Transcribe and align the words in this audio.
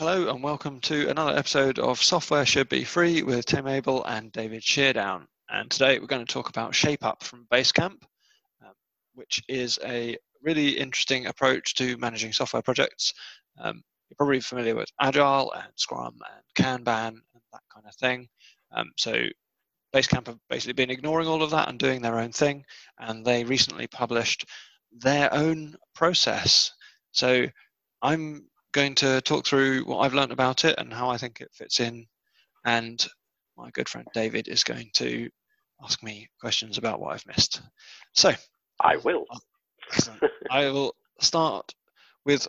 Hello 0.00 0.30
and 0.30 0.42
welcome 0.42 0.80
to 0.80 1.10
another 1.10 1.36
episode 1.36 1.78
of 1.78 2.02
Software 2.02 2.46
Should 2.46 2.70
Be 2.70 2.84
Free 2.84 3.22
with 3.22 3.44
Tim 3.44 3.66
Abell 3.66 4.02
and 4.04 4.32
David 4.32 4.64
Sheardown. 4.64 5.28
And 5.50 5.70
today 5.70 5.98
we're 5.98 6.06
going 6.06 6.24
to 6.24 6.32
talk 6.32 6.48
about 6.48 6.72
ShapeUp 6.72 7.22
from 7.22 7.46
Basecamp, 7.52 8.02
um, 8.64 8.72
which 9.12 9.42
is 9.46 9.78
a 9.84 10.16
really 10.42 10.70
interesting 10.70 11.26
approach 11.26 11.74
to 11.74 11.98
managing 11.98 12.32
software 12.32 12.62
projects. 12.62 13.12
Um, 13.60 13.82
you're 14.08 14.16
probably 14.16 14.40
familiar 14.40 14.74
with 14.74 14.88
Agile 14.98 15.52
and 15.52 15.70
Scrum 15.76 16.16
and 16.34 16.44
Kanban 16.66 17.08
and 17.08 17.42
that 17.52 17.62
kind 17.70 17.84
of 17.86 17.94
thing. 17.96 18.26
Um, 18.74 18.92
so 18.96 19.26
Basecamp 19.94 20.28
have 20.28 20.38
basically 20.48 20.72
been 20.72 20.88
ignoring 20.88 21.28
all 21.28 21.42
of 21.42 21.50
that 21.50 21.68
and 21.68 21.78
doing 21.78 22.00
their 22.00 22.20
own 22.20 22.32
thing, 22.32 22.64
and 23.00 23.22
they 23.22 23.44
recently 23.44 23.86
published 23.86 24.46
their 24.92 25.30
own 25.34 25.76
process. 25.94 26.72
So 27.12 27.44
I'm 28.00 28.46
going 28.72 28.94
to 28.96 29.20
talk 29.22 29.46
through 29.46 29.84
what 29.84 29.98
I've 29.98 30.14
learned 30.14 30.32
about 30.32 30.64
it 30.64 30.76
and 30.78 30.92
how 30.92 31.10
I 31.10 31.18
think 31.18 31.40
it 31.40 31.50
fits 31.52 31.80
in. 31.80 32.06
And 32.64 33.04
my 33.56 33.70
good 33.70 33.88
friend 33.88 34.06
David 34.14 34.48
is 34.48 34.64
going 34.64 34.90
to 34.94 35.28
ask 35.82 36.02
me 36.02 36.28
questions 36.40 36.78
about 36.78 37.00
what 37.00 37.14
I've 37.14 37.26
missed. 37.26 37.62
So 38.12 38.32
I 38.80 38.96
will. 38.96 39.26
I 40.50 40.68
will 40.70 40.94
start 41.20 41.74
with 42.24 42.46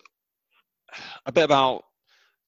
a 1.25 1.31
bit 1.31 1.45
about 1.45 1.83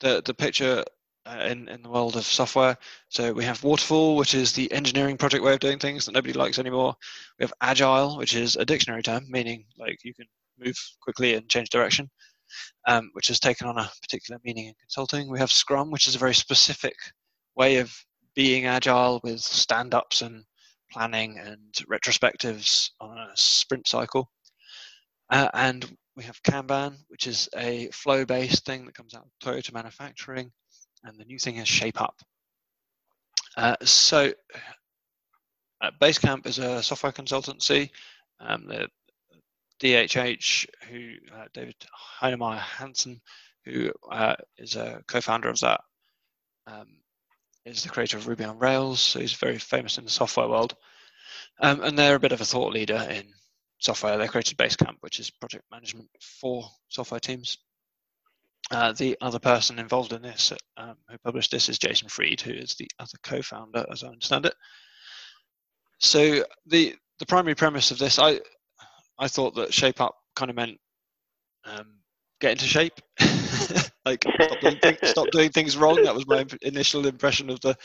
the 0.01 0.21
the 0.23 0.33
picture 0.33 0.83
uh, 1.25 1.47
in 1.49 1.67
in 1.69 1.81
the 1.81 1.89
world 1.89 2.15
of 2.15 2.25
software. 2.25 2.77
So 3.09 3.33
we 3.33 3.45
have 3.45 3.63
waterfall, 3.63 4.17
which 4.17 4.35
is 4.35 4.51
the 4.51 4.71
engineering 4.71 5.17
project 5.17 5.43
way 5.43 5.53
of 5.53 5.59
doing 5.59 5.79
things 5.79 6.05
that 6.05 6.11
nobody 6.11 6.33
likes 6.33 6.59
anymore. 6.59 6.95
We 7.39 7.43
have 7.43 7.53
agile, 7.61 8.17
which 8.17 8.35
is 8.35 8.55
a 8.55 8.65
dictionary 8.65 9.03
term 9.03 9.25
meaning 9.29 9.65
like 9.77 10.03
you 10.03 10.13
can 10.13 10.27
move 10.59 10.75
quickly 11.01 11.33
and 11.33 11.49
change 11.49 11.69
direction 11.69 12.09
um, 12.87 13.09
which 13.13 13.27
has 13.27 13.39
taken 13.39 13.67
on 13.67 13.77
a 13.77 13.89
particular 14.01 14.39
meaning 14.43 14.67
in 14.67 14.73
consulting. 14.79 15.29
We 15.29 15.39
have 15.39 15.51
Scrum, 15.51 15.91
which 15.91 16.07
is 16.07 16.15
a 16.15 16.19
very 16.19 16.35
specific 16.35 16.95
way 17.55 17.77
of 17.77 17.93
being 18.35 18.65
agile 18.65 19.19
with 19.23 19.39
stand 19.39 19.93
ups 19.93 20.21
and 20.21 20.43
planning 20.91 21.39
and 21.39 21.73
retrospectives 21.91 22.89
on 22.99 23.17
a 23.17 23.31
sprint 23.35 23.87
cycle. 23.87 24.29
Uh, 25.29 25.49
and 25.53 25.97
we 26.15 26.23
have 26.23 26.41
Kanban, 26.43 26.95
which 27.07 27.27
is 27.27 27.49
a 27.55 27.89
flow 27.91 28.25
based 28.25 28.65
thing 28.65 28.85
that 28.85 28.95
comes 28.95 29.13
out 29.13 29.25
of 29.25 29.31
Toyota 29.43 29.73
manufacturing. 29.73 30.51
And 31.03 31.19
the 31.19 31.25
new 31.25 31.39
thing 31.39 31.57
is 31.57 31.67
ShapeUp. 31.67 32.13
Uh, 33.57 33.75
so, 33.83 34.31
uh, 35.81 35.91
Basecamp 36.01 36.45
is 36.47 36.59
a 36.59 36.81
software 36.81 37.11
consultancy. 37.11 37.89
Um, 38.39 38.69
DHH, 39.83 40.65
who 40.89 41.13
uh, 41.35 41.45
David 41.53 41.75
Heinemeier 42.21 42.59
Hansson, 42.59 43.19
who 43.65 43.91
uh, 44.09 44.35
is 44.57 44.75
a 44.75 45.03
co-founder 45.07 45.49
of 45.49 45.59
that, 45.59 45.81
um, 46.67 46.87
is 47.65 47.83
the 47.83 47.89
creator 47.89 48.17
of 48.17 48.27
Ruby 48.27 48.45
on 48.45 48.59
Rails, 48.59 49.01
so 49.01 49.19
he's 49.19 49.33
very 49.33 49.59
famous 49.59 49.97
in 49.97 50.05
the 50.05 50.09
software 50.09 50.47
world. 50.47 50.75
Um, 51.59 51.81
and 51.83 51.97
they're 51.97 52.15
a 52.15 52.19
bit 52.19 52.31
of 52.31 52.41
a 52.41 52.45
thought 52.45 52.73
leader 52.73 53.05
in 53.09 53.25
software. 53.79 54.17
They 54.17 54.27
created 54.27 54.57
Basecamp, 54.57 54.97
which 55.01 55.19
is 55.19 55.29
project 55.29 55.65
management 55.69 56.09
for 56.21 56.65
software 56.87 57.19
teams. 57.19 57.57
Uh, 58.71 58.93
the 58.93 59.17
other 59.19 59.39
person 59.39 59.79
involved 59.79 60.13
in 60.13 60.21
this, 60.21 60.53
um, 60.77 60.95
who 61.09 61.17
published 61.17 61.51
this, 61.51 61.67
is 61.67 61.77
Jason 61.77 62.07
Fried, 62.07 62.39
who 62.39 62.53
is 62.53 62.75
the 62.75 62.89
other 62.99 63.17
co-founder, 63.21 63.85
as 63.91 64.03
I 64.03 64.07
understand 64.07 64.45
it. 64.45 64.55
So 65.99 66.45
the 66.65 66.95
the 67.19 67.25
primary 67.25 67.55
premise 67.55 67.91
of 67.91 67.99
this, 67.99 68.17
I 68.17 68.39
I 69.19 69.27
thought 69.27 69.55
that 69.55 69.73
shape 69.73 70.01
up 70.01 70.15
kind 70.35 70.49
of 70.49 70.55
meant 70.55 70.77
um, 71.65 71.99
get 72.39 72.51
into 72.51 72.65
shape, 72.65 72.99
like 74.05 74.25
stop 74.41 74.59
doing, 74.59 74.79
things, 74.79 74.97
stop 75.05 75.27
doing, 75.31 75.49
things, 75.49 75.77
wrong. 75.77 76.03
That 76.03 76.13
was 76.13 76.27
my 76.27 76.45
initial 76.61 77.07
impression 77.07 77.49
of 77.49 77.59
the 77.61 77.75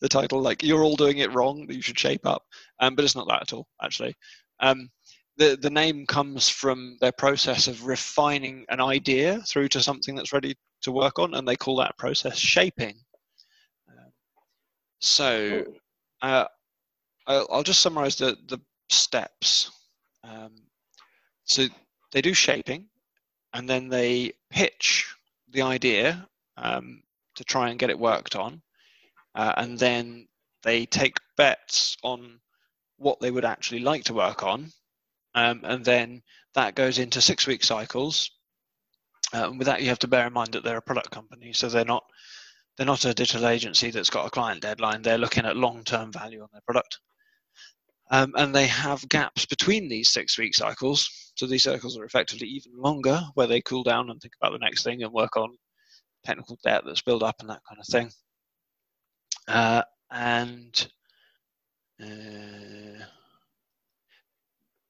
the 0.00 0.08
title. 0.08 0.40
Like 0.40 0.62
you're 0.62 0.84
all 0.84 0.96
doing 0.96 1.18
it 1.18 1.32
wrong, 1.32 1.66
you 1.68 1.82
should 1.82 1.98
shape 1.98 2.26
up. 2.26 2.42
Um, 2.80 2.94
but 2.94 3.04
it's 3.04 3.16
not 3.16 3.26
that 3.28 3.42
at 3.42 3.52
all, 3.52 3.66
actually. 3.82 4.14
Um, 4.60 4.88
the 5.36 5.58
the 5.60 5.70
name 5.70 6.06
comes 6.06 6.48
from 6.48 6.96
their 7.00 7.12
process 7.12 7.66
of 7.66 7.86
refining 7.86 8.64
an 8.68 8.80
idea 8.80 9.40
through 9.48 9.68
to 9.70 9.82
something 9.82 10.14
that's 10.14 10.32
ready 10.32 10.54
to 10.82 10.92
work 10.92 11.18
on, 11.18 11.34
and 11.34 11.46
they 11.46 11.56
call 11.56 11.76
that 11.76 11.98
process 11.98 12.38
shaping. 12.38 12.94
Um, 13.88 14.12
so, 15.00 15.64
uh, 16.22 16.44
I'll, 17.26 17.48
I'll, 17.50 17.62
just 17.62 17.80
summarize 17.80 18.16
the 18.16 18.36
the 18.46 18.60
steps. 18.90 19.70
Um, 20.22 20.52
so 21.44 21.66
they 22.12 22.22
do 22.22 22.34
shaping, 22.34 22.86
and 23.52 23.68
then 23.68 23.88
they 23.88 24.32
pitch 24.50 25.14
the 25.50 25.62
idea 25.62 26.26
um, 26.56 27.02
to 27.36 27.44
try 27.44 27.70
and 27.70 27.78
get 27.78 27.90
it 27.90 27.98
worked 27.98 28.36
on, 28.36 28.62
uh, 29.34 29.54
and 29.56 29.78
then 29.78 30.26
they 30.62 30.86
take 30.86 31.18
bets 31.36 31.96
on 32.02 32.40
what 32.96 33.20
they 33.20 33.30
would 33.30 33.44
actually 33.44 33.80
like 33.80 34.04
to 34.04 34.14
work 34.14 34.42
on, 34.42 34.70
um, 35.34 35.60
and 35.64 35.84
then 35.84 36.22
that 36.54 36.74
goes 36.74 36.98
into 36.98 37.20
six-week 37.20 37.64
cycles. 37.64 38.30
Uh, 39.32 39.48
and 39.48 39.58
with 39.58 39.66
that, 39.66 39.82
you 39.82 39.88
have 39.88 39.98
to 39.98 40.08
bear 40.08 40.26
in 40.26 40.32
mind 40.32 40.52
that 40.52 40.62
they're 40.62 40.76
a 40.76 40.82
product 40.82 41.10
company, 41.10 41.52
so 41.52 41.68
they're 41.68 41.84
not 41.84 42.04
they're 42.76 42.86
not 42.86 43.04
a 43.04 43.14
digital 43.14 43.46
agency 43.46 43.90
that's 43.90 44.10
got 44.10 44.26
a 44.26 44.30
client 44.30 44.60
deadline. 44.60 45.02
They're 45.02 45.18
looking 45.18 45.46
at 45.46 45.56
long-term 45.56 46.12
value 46.12 46.42
on 46.42 46.48
their 46.52 46.62
product. 46.62 46.98
Um, 48.10 48.34
and 48.36 48.54
they 48.54 48.66
have 48.66 49.08
gaps 49.08 49.46
between 49.46 49.88
these 49.88 50.10
six 50.10 50.38
week 50.38 50.54
cycles. 50.54 51.32
So 51.36 51.46
these 51.46 51.64
cycles 51.64 51.98
are 51.98 52.04
effectively 52.04 52.46
even 52.48 52.72
longer, 52.76 53.20
where 53.34 53.46
they 53.46 53.60
cool 53.60 53.82
down 53.82 54.10
and 54.10 54.20
think 54.20 54.34
about 54.40 54.52
the 54.52 54.64
next 54.64 54.84
thing 54.84 55.02
and 55.02 55.12
work 55.12 55.36
on 55.36 55.56
technical 56.24 56.58
debt 56.64 56.82
that's 56.86 57.02
built 57.02 57.22
up 57.22 57.36
and 57.40 57.50
that 57.50 57.62
kind 57.68 57.80
of 57.80 57.86
thing. 57.86 58.10
Uh, 59.48 59.82
and 60.10 60.88
uh, 62.00 63.04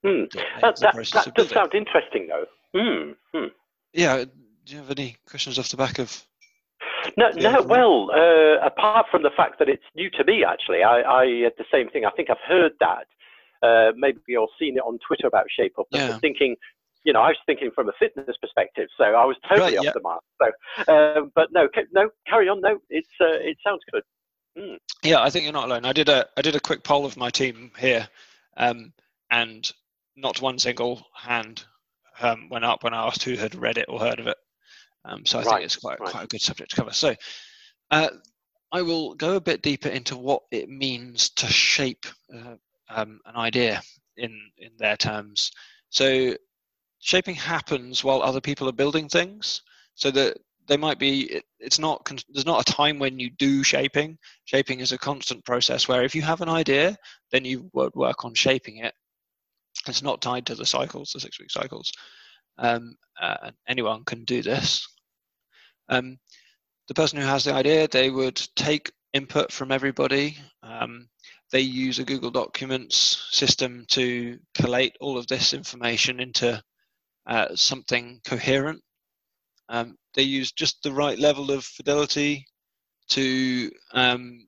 hmm. 0.02 0.24
that, 0.60 0.76
that, 0.80 1.08
that 1.12 1.34
does 1.34 1.50
sound 1.50 1.74
interesting, 1.74 2.28
though. 2.28 2.46
Hmm. 2.74 3.12
Hmm. 3.32 3.48
Yeah. 3.92 4.24
Do 4.24 4.72
you 4.72 4.78
have 4.78 4.90
any 4.90 5.16
questions 5.28 5.58
off 5.58 5.68
the 5.68 5.76
back 5.76 5.98
of 5.98 6.24
no, 7.16 7.30
no. 7.30 7.62
Well, 7.62 8.10
uh, 8.12 8.64
apart 8.64 9.06
from 9.10 9.22
the 9.22 9.30
fact 9.36 9.58
that 9.58 9.68
it's 9.68 9.84
new 9.94 10.10
to 10.10 10.24
me, 10.24 10.44
actually, 10.44 10.82
I, 10.82 11.02
I 11.02 11.24
had 11.44 11.52
the 11.58 11.64
same 11.72 11.88
thing. 11.88 12.04
I 12.04 12.10
think 12.10 12.30
I've 12.30 12.36
heard 12.46 12.72
that. 12.80 13.06
Uh, 13.62 13.92
maybe 13.96 14.18
you've 14.28 14.48
seen 14.58 14.76
it 14.76 14.80
on 14.80 14.98
Twitter 15.06 15.26
about 15.26 15.46
Shape 15.48 15.74
Up. 15.78 15.86
Yeah. 15.90 16.04
I 16.04 16.08
was 16.10 16.18
thinking, 16.20 16.56
you 17.04 17.12
know, 17.12 17.20
I 17.20 17.28
was 17.28 17.38
thinking 17.46 17.70
from 17.74 17.88
a 17.88 17.92
fitness 17.98 18.36
perspective, 18.40 18.88
so 18.96 19.04
I 19.04 19.24
was 19.24 19.36
totally 19.48 19.76
right, 19.76 19.86
off 19.86 19.94
the 19.94 20.00
mark. 20.00 20.22
So, 20.40 20.92
um, 20.92 21.32
but 21.34 21.48
no, 21.52 21.68
no, 21.92 22.10
carry 22.26 22.48
on. 22.48 22.60
No, 22.60 22.78
it's 22.90 23.08
uh, 23.20 23.40
it 23.40 23.58
sounds 23.66 23.82
good. 23.90 24.02
Mm. 24.58 24.78
Yeah, 25.02 25.22
I 25.22 25.30
think 25.30 25.44
you're 25.44 25.52
not 25.52 25.66
alone. 25.66 25.84
I 25.84 25.92
did 25.92 26.08
a 26.08 26.26
I 26.36 26.42
did 26.42 26.56
a 26.56 26.60
quick 26.60 26.82
poll 26.84 27.06
of 27.06 27.16
my 27.16 27.30
team 27.30 27.72
here, 27.78 28.08
um, 28.56 28.92
and 29.30 29.70
not 30.16 30.40
one 30.40 30.58
single 30.58 31.06
hand 31.14 31.64
um, 32.20 32.48
went 32.48 32.64
up 32.64 32.84
when 32.84 32.94
I 32.94 33.06
asked 33.06 33.22
who 33.22 33.36
had 33.36 33.54
read 33.54 33.78
it 33.78 33.86
or 33.88 33.98
heard 33.98 34.20
of 34.20 34.26
it. 34.26 34.36
Um, 35.04 35.26
so 35.26 35.38
I 35.38 35.42
right, 35.42 35.50
think 35.54 35.64
it's 35.64 35.76
quite, 35.76 36.00
right. 36.00 36.10
quite 36.10 36.24
a 36.24 36.28
good 36.28 36.40
subject 36.40 36.70
to 36.70 36.76
cover. 36.76 36.92
So 36.92 37.14
uh, 37.90 38.08
I 38.72 38.82
will 38.82 39.14
go 39.14 39.36
a 39.36 39.40
bit 39.40 39.62
deeper 39.62 39.88
into 39.88 40.16
what 40.16 40.42
it 40.50 40.68
means 40.68 41.30
to 41.30 41.46
shape 41.46 42.06
uh, 42.34 42.56
um, 42.88 43.20
an 43.26 43.36
idea 43.36 43.82
in, 44.16 44.40
in 44.58 44.70
their 44.78 44.96
terms. 44.96 45.50
So 45.90 46.36
shaping 47.00 47.34
happens 47.34 48.02
while 48.02 48.22
other 48.22 48.40
people 48.40 48.68
are 48.68 48.72
building 48.72 49.08
things. 49.08 49.62
So 49.96 50.10
that 50.10 50.38
they 50.66 50.76
might 50.76 50.98
be 50.98 51.22
it, 51.22 51.44
it's 51.60 51.78
not 51.78 52.10
there's 52.28 52.46
not 52.46 52.68
a 52.68 52.72
time 52.72 52.98
when 52.98 53.18
you 53.18 53.30
do 53.30 53.62
shaping 53.62 54.18
shaping 54.44 54.80
is 54.80 54.92
a 54.92 54.98
constant 54.98 55.44
process 55.44 55.88
where 55.88 56.02
if 56.02 56.14
you 56.14 56.22
have 56.22 56.40
an 56.40 56.48
idea 56.48 56.96
then 57.30 57.44
you 57.44 57.68
would 57.72 57.94
work 57.94 58.24
on 58.24 58.34
shaping 58.34 58.78
it 58.78 58.94
it's 59.86 60.02
not 60.02 60.22
tied 60.22 60.46
to 60.46 60.54
the 60.54 60.66
cycles 60.66 61.10
the 61.12 61.20
six 61.20 61.38
week 61.38 61.50
cycles 61.50 61.92
um, 62.58 62.96
uh, 63.20 63.50
anyone 63.68 64.04
can 64.04 64.24
do 64.24 64.42
this 64.42 64.86
um, 65.88 66.18
the 66.88 66.94
person 66.94 67.18
who 67.18 67.26
has 67.26 67.44
the 67.44 67.54
idea, 67.54 67.88
they 67.88 68.10
would 68.10 68.40
take 68.56 68.92
input 69.12 69.52
from 69.52 69.72
everybody. 69.72 70.36
Um, 70.62 71.08
they 71.52 71.60
use 71.60 71.98
a 71.98 72.04
Google 72.04 72.30
Documents 72.30 73.28
system 73.30 73.84
to 73.90 74.38
collate 74.54 74.96
all 75.00 75.16
of 75.16 75.26
this 75.26 75.54
information 75.54 76.20
into 76.20 76.62
uh, 77.26 77.54
something 77.54 78.20
coherent. 78.26 78.82
Um, 79.68 79.96
they 80.14 80.22
use 80.22 80.52
just 80.52 80.82
the 80.82 80.92
right 80.92 81.18
level 81.18 81.50
of 81.50 81.64
fidelity 81.64 82.46
to 83.10 83.70
um, 83.92 84.46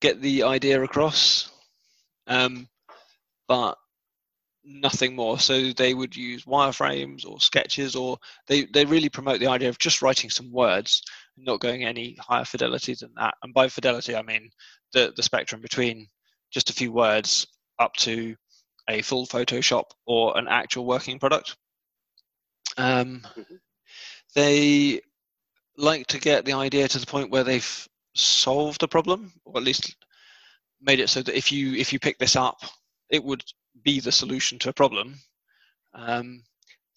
get 0.00 0.20
the 0.20 0.44
idea 0.44 0.82
across, 0.82 1.50
um, 2.26 2.68
but 3.48 3.76
nothing 4.64 5.14
more. 5.16 5.38
So 5.38 5.72
they 5.72 5.94
would 5.94 6.16
use 6.16 6.44
wireframes 6.44 7.26
or 7.26 7.40
sketches, 7.40 7.96
or 7.96 8.18
they, 8.46 8.64
they 8.64 8.84
really 8.84 9.08
promote 9.08 9.40
the 9.40 9.48
idea 9.48 9.68
of 9.68 9.78
just 9.78 10.02
writing 10.02 10.30
some 10.30 10.52
words, 10.52 11.02
not 11.36 11.60
going 11.60 11.84
any 11.84 12.16
higher 12.20 12.44
fidelity 12.44 12.94
than 12.94 13.12
that. 13.16 13.34
And 13.42 13.54
by 13.54 13.68
fidelity, 13.68 14.16
I 14.16 14.22
mean 14.22 14.50
the, 14.92 15.12
the 15.16 15.22
spectrum 15.22 15.60
between 15.60 16.08
just 16.50 16.70
a 16.70 16.74
few 16.74 16.92
words 16.92 17.46
up 17.78 17.94
to 17.94 18.36
a 18.88 19.02
full 19.02 19.26
Photoshop 19.26 19.84
or 20.06 20.36
an 20.36 20.48
actual 20.48 20.84
working 20.84 21.18
product. 21.18 21.56
Um, 22.76 23.22
mm-hmm. 23.36 23.54
They 24.34 25.00
like 25.76 26.06
to 26.08 26.20
get 26.20 26.44
the 26.44 26.52
idea 26.52 26.88
to 26.88 26.98
the 26.98 27.06
point 27.06 27.30
where 27.30 27.44
they've 27.44 27.88
solved 28.14 28.82
a 28.82 28.88
problem, 28.88 29.32
or 29.44 29.58
at 29.58 29.64
least 29.64 29.96
made 30.80 31.00
it 31.00 31.08
so 31.08 31.22
that 31.22 31.36
if 31.36 31.52
you 31.52 31.74
if 31.74 31.92
you 31.92 31.98
pick 31.98 32.18
this 32.18 32.36
up, 32.36 32.58
it 33.10 33.22
would 33.22 33.42
be 33.82 34.00
the 34.00 34.12
solution 34.12 34.58
to 34.60 34.70
a 34.70 34.74
problem. 34.74 35.16
Um, 35.94 36.42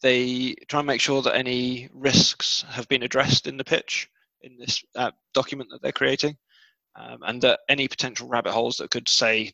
they 0.02 0.56
try 0.68 0.82
and 0.82 0.88
make 0.88 1.02
sure 1.02 1.22
that 1.22 1.36
any 1.36 1.90
risks 1.94 2.64
have 2.70 2.88
been 2.90 3.04
addressed 3.04 3.48
in 3.48 3.58
the 3.58 3.64
pitch 3.64 4.10
in 4.42 4.58
this 4.58 4.84
uh, 4.96 5.12
document 5.34 5.70
that 5.72 5.82
they're 5.82 5.92
creating, 5.92 6.38
um, 6.96 7.20
and 7.24 7.42
that 7.42 7.62
any 7.70 7.88
potential 7.88 8.28
rabbit 8.28 8.52
holes 8.52 8.78
that 8.78 8.92
could 8.92 9.08
say 9.08 9.54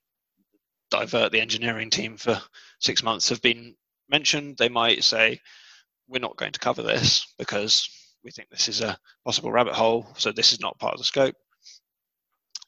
divert 0.90 1.32
the 1.32 1.40
engineering 1.40 1.92
team 1.92 2.18
for 2.18 2.42
six 2.80 3.04
months 3.04 3.30
have 3.30 3.42
been 3.42 3.76
mentioned. 4.10 4.58
They 4.58 4.70
might 4.70 5.04
say, 5.04 5.40
"We're 6.08 6.20
not 6.20 6.38
going 6.38 6.54
to 6.54 6.60
cover 6.60 6.82
this 6.82 7.32
because 7.38 7.88
we 8.24 8.32
think 8.32 8.50
this 8.50 8.68
is 8.68 8.82
a 8.82 8.98
possible 9.24 9.52
rabbit 9.52 9.76
hole, 9.76 10.08
so 10.18 10.32
this 10.32 10.52
is 10.52 10.60
not 10.60 10.80
part 10.80 10.94
of 10.94 11.00
the 11.00 11.06
scope." 11.06 11.36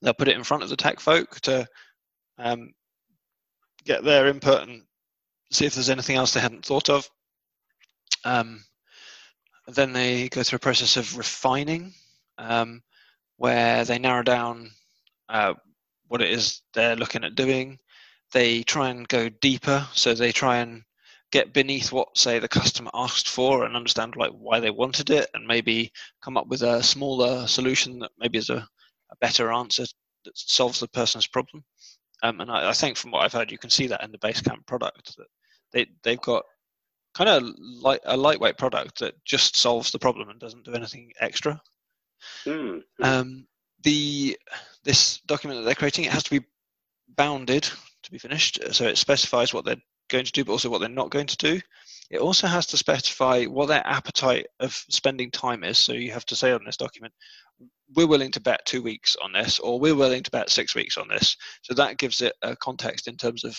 They'll 0.04 0.14
put 0.14 0.28
it 0.28 0.38
in 0.38 0.44
front 0.44 0.64
of 0.64 0.70
the 0.70 0.78
tech 0.78 1.00
folk 1.00 1.40
to 1.42 1.68
um, 2.38 2.72
get 3.86 4.04
their 4.04 4.28
input 4.28 4.68
and 4.68 4.84
see 5.52 5.66
if 5.66 5.76
there's 5.76 5.90
anything 5.90 6.16
else 6.16 6.34
they 6.34 6.40
hadn't 6.40 6.66
thought 6.66 6.90
of. 6.90 7.10
Um, 8.24 8.64
then 9.68 9.94
they 9.94 10.30
go 10.30 10.44
through 10.44 10.58
a 10.58 10.60
process 10.60 10.98
of 10.98 11.18
refining, 11.18 11.94
um, 12.38 12.82
where 13.38 13.86
they 13.86 14.00
narrow 14.00 14.24
down 14.24 14.72
uh, 15.30 15.54
what 16.08 16.22
it 16.22 16.30
is 16.30 16.62
they're 16.74 16.96
looking 16.96 17.24
at 17.24 17.36
doing. 17.36 17.80
They 18.34 18.64
try 18.64 18.90
and 18.90 19.08
go 19.08 19.30
deeper, 19.30 19.88
so 19.94 20.14
they 20.14 20.32
try 20.32 20.58
and 20.58 20.84
get 21.32 21.54
beneath 21.54 21.92
what, 21.92 22.18
say, 22.18 22.40
the 22.40 22.48
customer 22.48 22.92
asked 22.94 23.30
for 23.30 23.64
and 23.66 23.76
understand 23.76 24.16
like 24.16 24.32
why 24.32 24.60
they 24.60 24.70
wanted 24.70 25.10
it, 25.10 25.30
and 25.34 25.48
maybe 25.48 25.92
come 26.24 26.38
up 26.38 26.48
with 26.48 26.62
a 26.62 26.84
smaller 26.84 27.48
solution 27.48 28.00
that 28.00 28.12
maybe 28.20 28.38
is 28.38 28.50
a, 28.50 28.68
a 29.12 29.16
better 29.20 29.52
answer 29.52 29.86
that 30.26 30.38
solves 30.38 30.80
the 30.80 30.88
person's 30.90 31.28
problem. 31.28 31.64
Um, 32.24 32.40
and 32.42 32.52
I, 32.52 32.70
I, 32.70 32.74
think 32.74 32.98
from 32.98 33.12
what 33.12 33.24
I've 33.24 33.34
heard, 33.34 33.52
you 33.52 33.58
can 33.58 33.70
see 33.70 33.88
that 33.88 34.04
in 34.04 34.12
the 34.12 34.18
Basecamp 34.18 34.66
product 34.66 35.18
that 35.18 35.28
they 35.74 35.88
they've 36.04 36.22
got 36.22 36.44
kind 37.14 37.30
of 37.30 37.44
like 37.82 38.02
a 38.06 38.16
lightweight 38.16 38.58
product 38.58 39.00
that 39.00 39.14
just 39.26 39.56
solves 39.56 39.92
the 39.92 40.00
problem 40.00 40.30
and 40.30 40.40
doesn't 40.40 40.66
do 40.66 40.74
anything 40.74 41.12
extra. 41.20 41.62
Mm. 42.46 42.84
Um, 43.02 43.48
the 43.84 44.38
this 44.84 45.20
document 45.22 45.60
that 45.60 45.66
they're 45.66 45.76
creating 45.76 46.06
it 46.06 46.12
has 46.12 46.24
to 46.24 46.40
be 46.40 46.46
bounded 47.16 47.70
to 48.04 48.12
be 48.12 48.18
finished, 48.18 48.60
so 48.72 48.86
it 48.86 48.98
specifies 48.98 49.54
what 49.54 49.66
they're 49.66 49.82
going 50.10 50.26
to 50.26 50.32
do, 50.32 50.44
but 50.44 50.52
also 50.52 50.70
what 50.70 50.80
they're 50.80 50.90
not 50.90 51.10
going 51.10 51.28
to 51.28 51.38
do. 51.38 51.60
It 52.10 52.20
also 52.20 52.48
has 52.48 52.66
to 52.68 52.78
specify 52.78 53.46
what 53.46 53.68
their 53.68 53.86
appetite 53.86 54.48
of 54.60 54.74
spending 54.90 55.32
time 55.32 55.64
is. 55.64 55.78
So 55.78 55.94
you 55.94 56.12
have 56.12 56.26
to 56.28 56.36
say 56.36 56.52
on 56.52 56.64
this 56.66 56.78
document, 56.78 57.14
we're 57.96 58.08
willing 58.08 58.32
to 58.32 58.42
bet 58.42 58.66
two 58.66 58.82
weeks 58.82 59.16
on 59.22 59.34
this, 59.34 59.60
or 59.60 59.80
we're 59.80 59.96
willing 59.96 60.24
to 60.24 60.32
bet 60.32 60.50
six 60.50 60.76
weeks 60.76 60.98
on 60.98 61.08
this. 61.08 61.36
So 61.64 61.74
that 61.76 61.98
gives 61.98 62.22
it 62.22 62.34
a 62.42 62.56
context 62.56 63.08
in 63.08 63.18
terms 63.18 63.44
of 63.44 63.58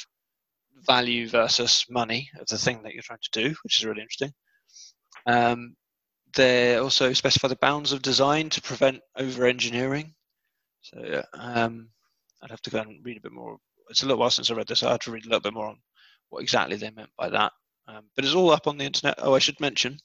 value 0.87 1.29
versus 1.29 1.85
money 1.91 2.31
of 2.41 2.47
the 2.47 2.59
thing 2.59 2.83
that 2.83 2.95
you're 2.95 3.03
trying 3.03 3.19
to 3.23 3.43
do, 3.43 3.55
which 3.63 3.79
is 3.79 3.85
really 3.85 4.03
interesting. 4.03 4.33
Um, 5.27 5.77
they 6.35 6.77
also 6.77 7.13
specify 7.13 7.49
the 7.49 7.57
bounds 7.57 7.93
of 7.93 8.03
design 8.03 8.49
to 8.51 8.63
prevent 8.63 9.01
over 9.17 9.47
engineering. 9.47 10.15
So 10.81 11.23
um, 11.35 11.89
I'd 12.43 12.51
have 12.51 12.63
to 12.63 12.71
go 12.71 12.81
and 12.81 13.05
read 13.05 13.19
a 13.19 13.21
bit 13.21 13.33
more. 13.33 13.59
It's 13.91 14.03
a 14.03 14.07
little 14.07 14.19
while 14.19 14.31
since 14.31 14.51
I 14.51 14.55
read 14.55 14.67
this. 14.67 14.81
So 14.81 14.89
I 14.89 14.93
had 14.93 15.03
to 15.03 15.11
read 15.11 15.25
a 15.25 15.29
little 15.29 15.41
bit 15.41 15.55
more 15.55 15.69
on 15.69 15.77
what 16.31 16.43
exactly 16.43 16.77
they 16.77 16.91
meant 16.91 17.11
by 17.19 17.29
that. 17.29 17.53
Um, 17.87 18.05
but 18.17 18.25
it's 18.25 18.35
all 18.35 18.51
up 18.51 18.67
on 18.67 18.79
the 18.79 18.85
internet. 18.85 19.17
Oh, 19.19 19.35
I 19.35 19.39
should 19.39 19.61
mention, 19.61 19.99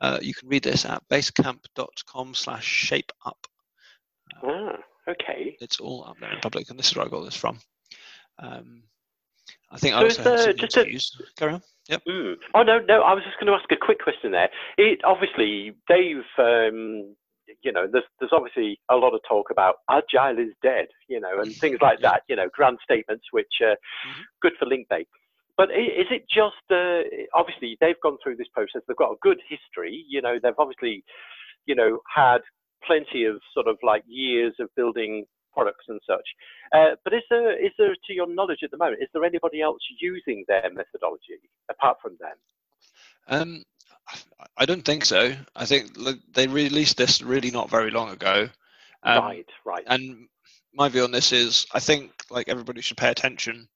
uh, 0.00 0.18
you 0.22 0.34
can 0.34 0.48
read 0.48 0.62
this 0.62 0.84
at 0.84 1.02
basecamp.com 1.10 2.34
slash 2.34 2.88
shapeup. 2.90 3.10
Uh, 3.24 3.30
ah, 4.42 4.76
okay. 5.08 5.56
It's 5.60 5.80
all 5.80 6.04
up 6.04 6.16
there 6.20 6.32
in 6.32 6.40
public, 6.40 6.70
and 6.70 6.78
this 6.78 6.88
is 6.88 6.96
where 6.96 7.06
I 7.06 7.08
got 7.08 7.24
this 7.24 7.36
from. 7.36 7.58
Um, 8.38 8.82
I 9.70 9.78
think 9.78 9.94
so 9.94 9.98
I 9.98 10.02
also 10.04 10.22
had 10.22 10.40
some 10.40 10.56
just 10.56 10.76
interviews. 10.76 11.20
A, 11.20 11.38
Carry 11.38 11.52
on. 11.54 11.62
Yep. 11.88 12.02
Mm. 12.08 12.34
Oh 12.54 12.62
no, 12.62 12.78
no. 12.80 13.02
I 13.02 13.14
was 13.14 13.22
just 13.24 13.38
going 13.38 13.46
to 13.46 13.52
ask 13.52 13.70
a 13.70 13.76
quick 13.76 14.00
question 14.02 14.32
there. 14.32 14.48
It 14.76 15.00
obviously 15.04 15.74
they've, 15.88 16.24
um, 16.38 17.14
you 17.62 17.72
know, 17.72 17.86
there's 17.90 18.04
there's 18.18 18.32
obviously 18.32 18.78
a 18.90 18.96
lot 18.96 19.14
of 19.14 19.20
talk 19.28 19.50
about 19.50 19.76
agile 19.90 20.38
is 20.38 20.52
dead, 20.62 20.86
you 21.08 21.20
know, 21.20 21.40
and 21.40 21.54
things 21.54 21.78
like 21.80 21.98
yeah. 22.00 22.10
that. 22.10 22.22
You 22.28 22.36
know, 22.36 22.48
grand 22.52 22.78
statements 22.82 23.24
which 23.32 23.60
are 23.60 23.76
mm-hmm. 23.76 24.22
good 24.42 24.52
for 24.58 24.66
Linkbait. 24.66 25.06
But 25.56 25.70
is 25.70 26.06
it 26.10 26.24
just 26.28 26.54
uh, 26.70 27.00
obviously 27.34 27.78
they've 27.80 28.00
gone 28.02 28.18
through 28.22 28.36
this 28.36 28.48
process? 28.52 28.82
They've 28.86 28.96
got 28.96 29.12
a 29.12 29.16
good 29.22 29.38
history. 29.48 30.04
You 30.08 30.20
know, 30.20 30.38
they've 30.42 30.52
obviously, 30.58 31.02
you 31.64 31.74
know, 31.74 32.00
had 32.14 32.38
plenty 32.86 33.24
of 33.24 33.40
sort 33.52 33.66
of 33.68 33.76
like 33.82 34.02
years 34.06 34.54
of 34.60 34.68
building 34.76 35.24
products 35.52 35.86
and 35.88 36.00
such. 36.06 36.28
Uh, 36.74 36.96
but 37.02 37.14
is 37.14 37.22
there, 37.30 37.52
is 37.64 37.72
there, 37.78 37.94
to 38.06 38.12
your 38.12 38.28
knowledge 38.28 38.60
at 38.62 38.70
the 38.70 38.76
moment, 38.76 39.02
is 39.02 39.08
there 39.12 39.24
anybody 39.24 39.60
else 39.60 39.80
using 40.00 40.44
their 40.48 40.70
methodology 40.72 41.40
apart 41.70 41.96
from 42.02 42.16
them? 42.20 42.36
Um, 43.28 43.64
I 44.56 44.66
don't 44.66 44.84
think 44.84 45.04
so. 45.04 45.34
I 45.56 45.64
think 45.64 45.96
they 46.32 46.46
released 46.46 46.96
this 46.96 47.22
really 47.22 47.50
not 47.50 47.70
very 47.70 47.90
long 47.90 48.10
ago. 48.10 48.48
Um, 49.02 49.24
right, 49.24 49.46
right. 49.64 49.84
And 49.86 50.28
my 50.74 50.88
view 50.88 51.04
on 51.04 51.10
this 51.10 51.32
is, 51.32 51.66
I 51.72 51.80
think 51.80 52.12
like 52.30 52.48
everybody 52.48 52.82
should 52.82 52.98
pay 52.98 53.08
attention 53.10 53.68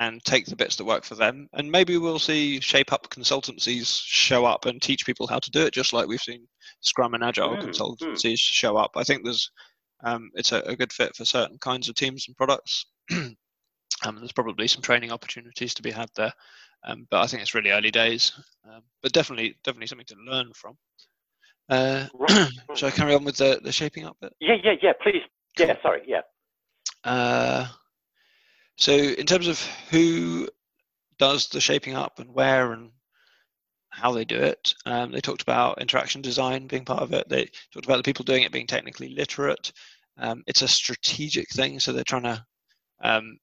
and 0.00 0.24
take 0.24 0.46
the 0.46 0.56
bits 0.56 0.76
that 0.76 0.86
work 0.86 1.04
for 1.04 1.14
them. 1.14 1.46
And 1.52 1.70
maybe 1.70 1.98
we'll 1.98 2.18
see 2.18 2.58
shape 2.58 2.92
up 2.92 3.10
consultancies 3.10 4.02
show 4.02 4.46
up 4.46 4.64
and 4.64 4.80
teach 4.80 5.04
people 5.04 5.26
how 5.26 5.38
to 5.38 5.50
do 5.50 5.60
it, 5.60 5.74
just 5.74 5.92
like 5.92 6.08
we've 6.08 6.20
seen 6.20 6.48
Scrum 6.80 7.12
and 7.12 7.22
Agile 7.22 7.56
mm, 7.56 7.62
consultancies 7.62 8.32
mm. 8.32 8.38
show 8.38 8.78
up. 8.78 8.92
I 8.96 9.04
think 9.04 9.22
there's 9.22 9.50
um, 10.02 10.30
it's 10.34 10.52
a, 10.52 10.60
a, 10.60 10.74
good 10.74 10.94
fit 10.94 11.14
for 11.14 11.26
certain 11.26 11.58
kinds 11.58 11.90
of 11.90 11.94
teams 11.94 12.26
and 12.26 12.36
products. 12.36 12.86
um, 13.12 13.36
there's 14.16 14.32
probably 14.32 14.66
some 14.66 14.80
training 14.80 15.12
opportunities 15.12 15.74
to 15.74 15.82
be 15.82 15.90
had 15.90 16.08
there, 16.16 16.32
um, 16.84 17.06
but 17.10 17.20
I 17.20 17.26
think 17.26 17.42
it's 17.42 17.54
really 17.54 17.70
early 17.70 17.90
days. 17.90 18.32
Um, 18.66 18.80
but 19.02 19.12
definitely, 19.12 19.58
definitely 19.62 19.88
something 19.88 20.06
to 20.06 20.16
learn 20.26 20.52
from. 20.54 20.78
Uh, 21.68 22.06
right. 22.14 22.48
shall 22.74 22.88
I 22.88 22.92
carry 22.92 23.14
on 23.14 23.24
with 23.24 23.36
the, 23.36 23.60
the 23.62 23.72
shaping 23.72 24.06
up 24.06 24.16
bit? 24.22 24.32
Yeah, 24.40 24.56
yeah, 24.64 24.72
yeah. 24.80 24.92
Please. 25.02 25.20
Yeah, 25.58 25.76
sorry. 25.82 26.00
Yeah. 26.06 26.22
Uh, 27.04 27.66
so, 28.80 28.92
in 28.92 29.26
terms 29.26 29.46
of 29.46 29.60
who 29.90 30.48
does 31.18 31.48
the 31.48 31.60
shaping 31.60 31.94
up 31.94 32.18
and 32.18 32.34
where 32.34 32.72
and 32.72 32.90
how 33.90 34.12
they 34.12 34.24
do 34.24 34.36
it. 34.36 34.74
Um, 34.86 35.12
they 35.12 35.20
talked 35.20 35.42
about 35.42 35.80
interaction 35.80 36.22
design 36.22 36.66
being 36.66 36.84
part 36.84 37.02
of 37.02 37.12
it. 37.12 37.28
They 37.28 37.50
talked 37.72 37.84
about 37.84 37.98
the 37.98 38.02
people 38.02 38.24
doing 38.24 38.44
it 38.44 38.52
being 38.52 38.66
technically 38.66 39.10
literate. 39.10 39.72
Um, 40.16 40.42
it's 40.46 40.62
a 40.62 40.68
strategic 40.68 41.50
thing, 41.50 41.80
so 41.80 41.92
they're 41.92 42.04
trying 42.04 42.22
to 42.22 42.44
um, 43.02 43.38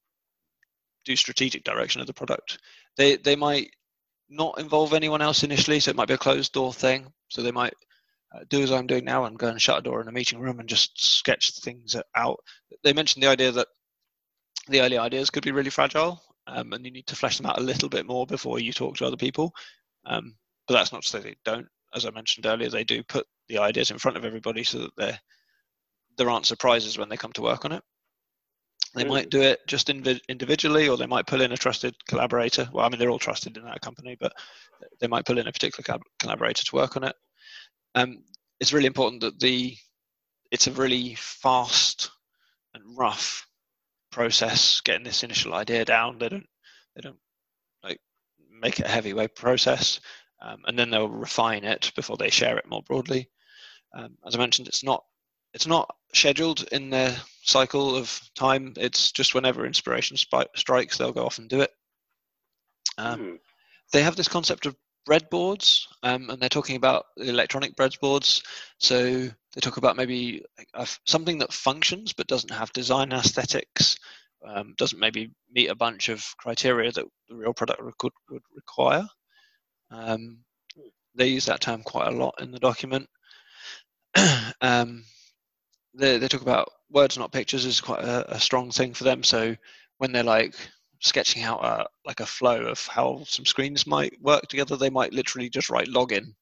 do 1.04 1.16
strategic 1.16 1.64
direction 1.64 2.00
of 2.00 2.06
the 2.06 2.14
product. 2.14 2.58
They 2.96 3.16
they 3.16 3.36
might 3.36 3.70
not 4.28 4.58
involve 4.58 4.92
anyone 4.92 5.22
else 5.22 5.42
initially, 5.42 5.80
so 5.80 5.90
it 5.90 5.96
might 5.96 6.08
be 6.08 6.14
a 6.14 6.18
closed 6.18 6.52
door 6.52 6.72
thing. 6.72 7.12
So 7.28 7.42
they 7.42 7.52
might 7.52 7.74
uh, 8.34 8.40
do 8.48 8.62
as 8.62 8.72
I'm 8.72 8.86
doing 8.86 9.04
now 9.04 9.24
and 9.24 9.38
go 9.38 9.48
and 9.48 9.60
shut 9.60 9.78
a 9.78 9.82
door 9.82 10.00
in 10.00 10.08
a 10.08 10.12
meeting 10.12 10.40
room 10.40 10.60
and 10.60 10.68
just 10.68 11.02
sketch 11.02 11.52
things 11.60 11.96
out. 12.14 12.40
They 12.82 12.92
mentioned 12.92 13.22
the 13.22 13.28
idea 13.30 13.52
that 13.52 13.68
the 14.68 14.80
early 14.80 14.98
ideas 14.98 15.30
could 15.30 15.44
be 15.44 15.52
really 15.52 15.70
fragile, 15.70 16.22
um, 16.46 16.72
and 16.72 16.84
you 16.84 16.90
need 16.90 17.06
to 17.06 17.16
flesh 17.16 17.36
them 17.36 17.46
out 17.46 17.58
a 17.58 17.62
little 17.62 17.88
bit 17.88 18.06
more 18.06 18.26
before 18.26 18.58
you 18.58 18.72
talk 18.72 18.96
to 18.96 19.06
other 19.06 19.16
people. 19.16 19.52
Um, 20.06 20.34
but 20.66 20.74
that's 20.74 20.92
not 20.92 21.02
to 21.02 21.08
say 21.08 21.20
they 21.20 21.36
don't. 21.44 21.66
As 21.94 22.04
I 22.04 22.10
mentioned 22.10 22.46
earlier, 22.46 22.68
they 22.68 22.84
do 22.84 23.02
put 23.02 23.26
the 23.48 23.58
ideas 23.58 23.90
in 23.90 23.98
front 23.98 24.16
of 24.16 24.24
everybody 24.24 24.62
so 24.64 24.78
that 24.78 24.96
there 24.96 25.18
there 26.18 26.30
aren't 26.30 26.46
surprises 26.46 26.98
when 26.98 27.08
they 27.08 27.16
come 27.16 27.32
to 27.32 27.42
work 27.42 27.64
on 27.64 27.72
it. 27.72 27.82
They 28.94 29.04
mm. 29.04 29.08
might 29.08 29.30
do 29.30 29.40
it 29.40 29.60
just 29.66 29.88
inv- 29.88 30.20
individually, 30.28 30.88
or 30.88 30.96
they 30.96 31.06
might 31.06 31.26
pull 31.26 31.40
in 31.40 31.52
a 31.52 31.56
trusted 31.56 31.94
collaborator. 32.08 32.68
Well, 32.72 32.84
I 32.84 32.88
mean, 32.88 32.98
they're 32.98 33.10
all 33.10 33.18
trusted 33.18 33.56
in 33.56 33.64
that 33.64 33.80
company, 33.80 34.16
but 34.18 34.32
they 35.00 35.06
might 35.06 35.24
pull 35.24 35.38
in 35.38 35.46
a 35.46 35.52
particular 35.52 35.98
collaborator 36.18 36.64
to 36.64 36.76
work 36.76 36.96
on 36.96 37.04
it. 37.04 37.14
Um, 37.94 38.24
it's 38.60 38.72
really 38.72 38.86
important 38.86 39.22
that 39.22 39.38
the 39.38 39.76
it's 40.50 40.66
a 40.66 40.72
really 40.72 41.14
fast 41.16 42.10
and 42.74 42.82
rough 42.96 43.47
process 44.10 44.80
getting 44.80 45.04
this 45.04 45.22
initial 45.22 45.54
idea 45.54 45.84
down. 45.84 46.18
They 46.18 46.28
don't 46.28 46.48
they 46.94 47.02
don't 47.02 47.18
like 47.82 48.00
make 48.60 48.80
it 48.80 48.86
a 48.86 48.90
heavyweight 48.90 49.36
process 49.36 50.00
um, 50.40 50.62
and 50.66 50.78
then 50.78 50.90
they'll 50.90 51.08
refine 51.08 51.64
it 51.64 51.92
before 51.96 52.16
they 52.16 52.30
share 52.30 52.58
it 52.58 52.68
more 52.68 52.82
broadly. 52.82 53.28
Um, 53.94 54.16
as 54.26 54.34
I 54.34 54.38
mentioned, 54.38 54.68
it's 54.68 54.84
not 54.84 55.04
it's 55.54 55.66
not 55.66 55.94
scheduled 56.12 56.68
in 56.72 56.90
their 56.90 57.16
cycle 57.42 57.96
of 57.96 58.20
time. 58.34 58.74
It's 58.76 59.12
just 59.12 59.34
whenever 59.34 59.66
inspiration 59.66 60.16
sp- 60.20 60.52
strikes, 60.54 60.98
they'll 60.98 61.12
go 61.12 61.24
off 61.24 61.38
and 61.38 61.48
do 61.48 61.62
it. 61.62 61.70
Um, 62.98 63.20
mm. 63.20 63.38
They 63.92 64.02
have 64.02 64.16
this 64.16 64.28
concept 64.28 64.66
of 64.66 64.76
breadboards, 65.08 65.86
um, 66.02 66.28
and 66.28 66.40
they're 66.40 66.50
talking 66.50 66.76
about 66.76 67.06
electronic 67.16 67.74
breadboards. 67.76 68.42
So 68.78 69.30
they 69.58 69.60
talk 69.60 69.76
about 69.76 69.96
maybe 69.96 70.44
something 71.04 71.38
that 71.38 71.52
functions 71.52 72.12
but 72.12 72.28
doesn't 72.28 72.52
have 72.52 72.72
design 72.72 73.10
aesthetics, 73.10 73.96
um, 74.46 74.72
doesn't 74.78 75.00
maybe 75.00 75.32
meet 75.50 75.66
a 75.66 75.74
bunch 75.74 76.08
of 76.08 76.24
criteria 76.36 76.92
that 76.92 77.04
the 77.28 77.34
real 77.34 77.52
product 77.52 77.82
would, 77.82 78.12
would 78.30 78.42
require. 78.54 79.04
Um, 79.90 80.38
they 81.16 81.26
use 81.26 81.46
that 81.46 81.60
term 81.60 81.82
quite 81.82 82.06
a 82.06 82.16
lot 82.16 82.36
in 82.40 82.52
the 82.52 82.60
document. 82.60 83.08
um, 84.60 85.02
they, 85.92 86.18
they 86.18 86.28
talk 86.28 86.42
about 86.42 86.70
words 86.88 87.18
not 87.18 87.32
pictures 87.32 87.64
is 87.64 87.80
quite 87.80 88.04
a, 88.04 88.36
a, 88.36 88.38
strong 88.38 88.70
thing 88.70 88.94
for 88.94 89.02
them. 89.02 89.24
So 89.24 89.56
when 89.96 90.12
they're 90.12 90.22
like 90.22 90.54
sketching 91.00 91.42
out 91.42 91.64
a, 91.64 91.88
like 92.06 92.20
a 92.20 92.26
flow 92.26 92.60
of 92.60 92.86
how 92.86 93.24
some 93.26 93.44
screens 93.44 93.88
might 93.88 94.22
work 94.22 94.42
together, 94.46 94.76
they 94.76 94.88
might 94.88 95.12
literally 95.12 95.50
just 95.50 95.68
write 95.68 95.88
login 95.88 96.34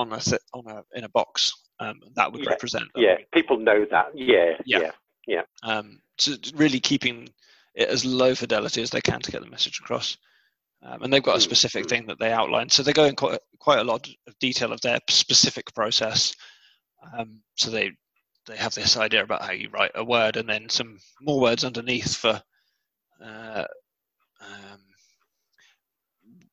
on 0.00 0.12
a 0.12 0.20
on 0.54 0.66
a 0.66 0.82
in 0.98 1.04
a 1.04 1.08
box. 1.08 1.52
Um, 1.78 2.00
that 2.14 2.30
would 2.30 2.44
yeah. 2.44 2.50
represent. 2.50 2.84
Them. 2.94 3.02
Yeah, 3.02 3.16
people 3.32 3.58
know 3.58 3.86
that. 3.90 4.06
Yeah, 4.14 4.56
yeah, 4.66 4.78
yeah. 4.78 4.90
yeah. 5.26 5.42
Um, 5.62 6.00
so 6.18 6.32
really 6.54 6.80
keeping 6.80 7.28
it 7.74 7.88
as 7.88 8.04
low 8.04 8.34
fidelity 8.34 8.82
as 8.82 8.90
they 8.90 9.00
can 9.00 9.20
to 9.20 9.32
get 9.32 9.40
the 9.42 9.50
message 9.50 9.78
across. 9.78 10.16
Um, 10.82 11.02
and 11.02 11.12
they've 11.12 11.22
got 11.22 11.36
a 11.36 11.38
mm, 11.38 11.42
specific 11.42 11.84
mm-hmm. 11.84 11.88
thing 11.88 12.06
that 12.06 12.18
they 12.18 12.32
outline. 12.32 12.68
So 12.68 12.82
they 12.82 12.92
go 12.92 13.04
in 13.04 13.14
quite, 13.14 13.38
quite 13.58 13.80
a 13.80 13.84
lot 13.84 14.08
of 14.26 14.38
detail 14.38 14.72
of 14.72 14.80
their 14.80 14.98
specific 15.08 15.72
process. 15.74 16.34
Um, 17.16 17.40
so 17.56 17.70
they 17.70 17.92
they 18.46 18.56
have 18.56 18.74
this 18.74 18.96
idea 18.96 19.22
about 19.22 19.42
how 19.42 19.52
you 19.52 19.68
write 19.70 19.92
a 19.94 20.04
word 20.04 20.36
and 20.36 20.48
then 20.48 20.68
some 20.68 20.98
more 21.20 21.40
words 21.40 21.64
underneath 21.64 22.16
for 22.16 22.42
uh, 23.24 23.64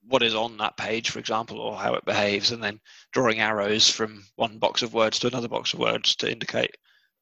what 0.07 0.23
is 0.23 0.35
on 0.35 0.57
that 0.57 0.77
page, 0.77 1.09
for 1.09 1.19
example, 1.19 1.59
or 1.59 1.75
how 1.75 1.93
it 1.93 2.05
behaves, 2.05 2.51
and 2.51 2.63
then 2.63 2.79
drawing 3.11 3.39
arrows 3.39 3.89
from 3.89 4.23
one 4.35 4.57
box 4.57 4.81
of 4.81 4.93
words 4.93 5.19
to 5.19 5.27
another 5.27 5.47
box 5.47 5.73
of 5.73 5.79
words 5.79 6.15
to 6.17 6.31
indicate 6.31 6.75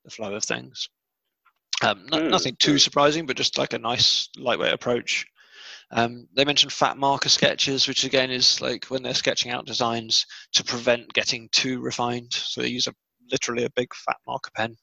the 0.03 0.11
flow 0.11 0.33
of 0.33 0.43
things. 0.43 0.89
Um, 1.81 2.05
no, 2.11 2.19
mm, 2.19 2.29
nothing 2.29 2.55
too 2.59 2.77
surprising, 2.79 3.25
but 3.25 3.37
just 3.37 3.57
like 3.57 3.73
a 3.73 3.79
nice 3.79 4.29
lightweight 4.37 4.73
approach. 4.73 5.25
Um, 5.91 6.27
they 6.35 6.45
mentioned 6.45 6.71
fat 6.71 6.97
marker 6.97 7.29
sketches, 7.29 7.87
which 7.87 8.03
again 8.03 8.31
is 8.31 8.61
like 8.61 8.85
when 8.85 9.03
they're 9.03 9.13
sketching 9.13 9.51
out 9.51 9.65
designs 9.65 10.25
to 10.53 10.63
prevent 10.63 11.13
getting 11.13 11.49
too 11.51 11.79
refined. 11.79 12.33
So 12.33 12.61
they 12.61 12.69
use 12.69 12.87
a 12.87 12.93
literally 13.31 13.65
a 13.65 13.69
big 13.71 13.93
fat 13.93 14.17
marker 14.25 14.51
pen. 14.55 14.75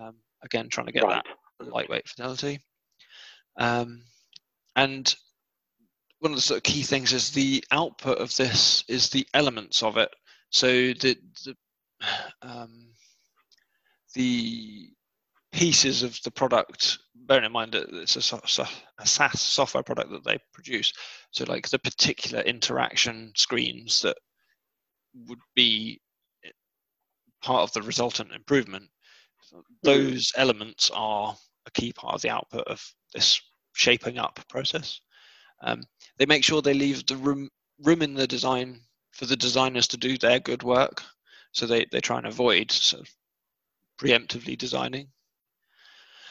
Um, 0.00 0.16
again, 0.42 0.68
trying 0.68 0.86
to 0.86 0.92
get 0.92 1.04
right. 1.04 1.22
that 1.60 1.72
lightweight 1.72 2.08
fidelity. 2.08 2.60
Um, 3.58 4.02
and 4.76 5.14
one 6.20 6.32
of 6.32 6.36
the 6.36 6.42
sort 6.42 6.58
of 6.58 6.62
key 6.64 6.82
things 6.82 7.12
is 7.12 7.30
the 7.30 7.64
output 7.70 8.18
of 8.18 8.34
this 8.36 8.84
is 8.88 9.10
the 9.10 9.26
elements 9.34 9.82
of 9.82 9.96
it. 9.96 10.10
So 10.50 10.68
the 10.68 11.16
the, 11.44 11.56
um, 12.42 12.88
the 14.14 14.90
pieces 15.52 16.02
of 16.02 16.18
the 16.24 16.30
product, 16.30 16.98
bearing 17.14 17.44
in 17.44 17.52
mind 17.52 17.72
that 17.72 17.88
it's 17.90 18.16
a, 18.16 18.36
a, 18.98 19.06
SaaS 19.06 19.40
software 19.40 19.82
product 19.82 20.10
that 20.10 20.24
they 20.24 20.38
produce, 20.52 20.92
so 21.30 21.44
like 21.44 21.68
the 21.68 21.78
particular 21.78 22.42
interaction 22.42 23.32
screens 23.34 24.02
that 24.02 24.16
would 25.26 25.40
be 25.54 26.00
part 27.42 27.62
of 27.62 27.72
the 27.72 27.82
resultant 27.82 28.32
improvement, 28.32 28.84
those 29.82 30.32
elements 30.36 30.90
are 30.94 31.36
a 31.66 31.70
key 31.70 31.92
part 31.92 32.14
of 32.14 32.22
the 32.22 32.30
output 32.30 32.66
of 32.66 32.82
this 33.14 33.40
shaping 33.74 34.18
up 34.18 34.38
process. 34.48 35.00
Um, 35.62 35.82
they 36.18 36.26
make 36.26 36.44
sure 36.44 36.62
they 36.62 36.74
leave 36.74 37.06
the 37.06 37.16
room 37.16 37.48
room 37.80 38.02
in 38.02 38.14
the 38.14 38.26
design 38.26 38.80
for 39.12 39.26
the 39.26 39.36
designers 39.36 39.88
to 39.88 39.96
do 39.96 40.18
their 40.18 40.40
good 40.40 40.62
work. 40.62 41.02
So 41.52 41.66
they, 41.66 41.86
they 41.90 42.00
try 42.00 42.18
and 42.18 42.26
avoid 42.26 42.70
sort 42.70 43.02
of 43.02 43.08
preemptively 44.00 44.56
designing. 44.56 45.08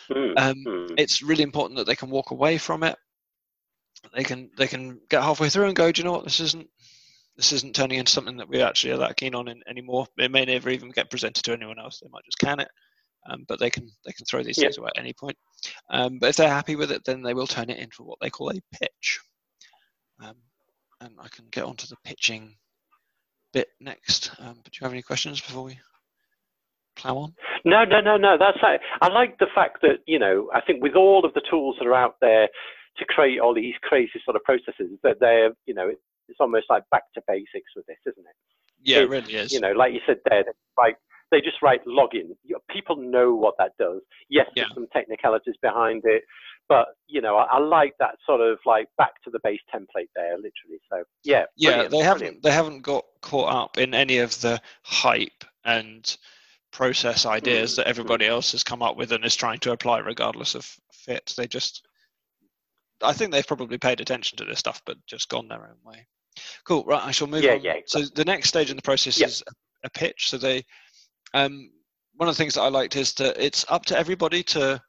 Hmm. 0.09 0.33
Um, 0.37 0.63
hmm. 0.65 0.93
it's 0.97 1.21
really 1.21 1.43
important 1.43 1.77
that 1.77 1.85
they 1.85 1.95
can 1.95 2.09
walk 2.09 2.31
away 2.31 2.57
from 2.57 2.83
it. 2.83 2.97
They 4.13 4.23
can 4.23 4.49
they 4.57 4.67
can 4.67 5.01
get 5.09 5.23
halfway 5.23 5.49
through 5.49 5.65
and 5.65 5.75
go, 5.75 5.91
do 5.91 6.01
you 6.01 6.05
know 6.05 6.13
what? 6.13 6.23
This 6.23 6.39
isn't 6.39 6.69
this 7.35 7.51
isn't 7.51 7.75
turning 7.75 7.99
into 7.99 8.11
something 8.11 8.37
that 8.37 8.49
we 8.49 8.61
actually 8.61 8.93
are 8.93 8.97
that 8.97 9.17
keen 9.17 9.35
on 9.35 9.47
in, 9.47 9.61
anymore. 9.67 10.07
It 10.17 10.31
may 10.31 10.45
never 10.45 10.69
even 10.69 10.89
get 10.91 11.09
presented 11.09 11.43
to 11.43 11.53
anyone 11.53 11.79
else. 11.79 11.99
They 11.99 12.09
might 12.09 12.25
just 12.25 12.39
can 12.39 12.59
it, 12.59 12.69
um, 13.27 13.45
but 13.47 13.59
they 13.59 13.69
can 13.69 13.89
they 14.05 14.11
can 14.11 14.25
throw 14.25 14.43
these 14.43 14.57
things 14.57 14.77
away 14.77 14.89
at 14.95 15.01
any 15.01 15.13
point. 15.13 15.37
Um, 15.89 16.19
but 16.19 16.29
if 16.29 16.35
they're 16.35 16.49
happy 16.49 16.75
with 16.75 16.91
it, 16.91 17.03
then 17.05 17.21
they 17.21 17.33
will 17.33 17.47
turn 17.47 17.69
it 17.69 17.79
into 17.79 18.03
what 18.03 18.17
they 18.21 18.29
call 18.29 18.49
a 18.49 18.61
pitch. 18.71 19.19
Um, 20.23 20.35
and 21.01 21.13
I 21.19 21.27
can 21.27 21.45
get 21.51 21.63
onto 21.63 21.87
the 21.87 21.97
pitching 22.03 22.55
bit 23.53 23.69
next. 23.79 24.31
Um, 24.39 24.59
but 24.63 24.71
do 24.71 24.79
you 24.79 24.85
have 24.85 24.93
any 24.93 25.01
questions 25.01 25.41
before 25.41 25.63
we 25.63 25.79
plow 26.95 27.17
on? 27.17 27.35
No, 27.65 27.83
no, 27.83 28.01
no, 28.01 28.17
no. 28.17 28.37
That's 28.37 28.57
I 28.63 29.07
like 29.09 29.37
the 29.39 29.47
fact 29.53 29.81
that 29.81 29.99
you 30.05 30.19
know 30.19 30.49
I 30.53 30.61
think 30.61 30.81
with 30.81 30.95
all 30.95 31.25
of 31.25 31.33
the 31.33 31.41
tools 31.49 31.75
that 31.79 31.87
are 31.87 31.93
out 31.93 32.15
there 32.21 32.47
to 32.97 33.05
create 33.05 33.39
all 33.39 33.53
these 33.53 33.75
crazy 33.83 34.19
sort 34.25 34.35
of 34.35 34.43
processes 34.43 34.97
that 35.03 35.19
they're 35.19 35.51
you 35.65 35.73
know 35.73 35.91
it's 36.29 36.39
almost 36.39 36.65
like 36.69 36.83
back 36.91 37.03
to 37.13 37.21
basics 37.27 37.71
with 37.75 37.85
this, 37.85 37.97
isn't 38.05 38.25
it? 38.25 38.35
Yeah, 38.83 38.99
it 38.99 39.09
really 39.09 39.33
is. 39.33 39.51
You 39.51 39.59
know, 39.59 39.71
like 39.71 39.93
you 39.93 40.01
said 40.05 40.19
there, 40.29 40.43
right? 40.77 40.95
They 41.31 41.41
just 41.41 41.61
write 41.61 41.85
login. 41.85 42.35
People 42.69 42.95
know 42.95 43.33
what 43.33 43.55
that 43.59 43.71
does. 43.79 44.01
Yes, 44.29 44.47
yeah. 44.55 44.63
there's 44.63 44.73
some 44.73 44.87
technicalities 44.93 45.55
behind 45.61 46.03
it, 46.05 46.23
but 46.69 46.87
you 47.07 47.21
know, 47.21 47.37
I, 47.37 47.45
I, 47.45 47.59
like 47.59 47.93
that 47.99 48.15
sort 48.25 48.41
of 48.41 48.59
like 48.65 48.87
back 48.97 49.21
to 49.23 49.29
the 49.29 49.39
base 49.43 49.59
template 49.73 50.09
there, 50.15 50.35
literally. 50.35 50.79
So 50.91 51.03
yeah, 51.23 51.45
yeah, 51.55 51.87
they 51.87 51.99
haven't 51.99 52.19
brilliant. 52.19 52.43
they 52.43 52.51
haven't 52.51 52.81
got 52.81 53.05
caught 53.21 53.53
up 53.53 53.77
in 53.77 53.93
any 53.93 54.19
of 54.19 54.39
the 54.41 54.61
hype 54.83 55.43
and 55.65 56.17
process 56.71 57.25
ideas 57.25 57.73
mm. 57.73 57.75
that 57.77 57.87
everybody 57.87 58.25
else 58.25 58.51
has 58.51 58.63
come 58.63 58.81
up 58.81 58.97
with 58.97 59.11
and 59.11 59.25
is 59.25 59.35
trying 59.35 59.59
to 59.59 59.71
apply 59.71 59.99
regardless 59.99 60.55
of 60.55 60.69
fit. 60.91 61.33
They 61.37 61.47
just 61.47 61.87
I 63.01 63.13
think 63.13 63.31
they've 63.31 63.47
probably 63.47 63.77
paid 63.77 64.01
attention 64.01 64.37
to 64.37 64.45
this 64.45 64.59
stuff, 64.59 64.81
but 64.85 64.97
just 65.05 65.29
gone 65.29 65.47
their 65.47 65.63
own 65.63 65.77
way. 65.85 66.07
Cool. 66.65 66.83
Right. 66.85 67.03
I 67.03 67.11
shall 67.11 67.27
move 67.27 67.43
yeah, 67.43 67.53
on. 67.53 67.61
Yeah, 67.61 67.73
exactly. 67.73 68.05
So 68.05 68.11
the 68.15 68.25
next 68.25 68.49
stage 68.49 68.69
in 68.69 68.75
the 68.75 68.81
process 68.81 69.19
yeah. 69.19 69.27
is 69.27 69.43
a 69.83 69.89
pitch. 69.89 70.29
So 70.29 70.37
they, 70.37 70.63
um, 71.33 71.71
one 72.15 72.27
of 72.27 72.35
the 72.35 72.41
things 72.41 72.55
that 72.55 72.61
I 72.61 72.69
liked 72.69 72.95
is 72.95 73.13
that 73.13 73.37
it's 73.43 73.65
up 73.69 73.85
to 73.85 73.97
everybody 73.97 74.43
to 74.43 74.81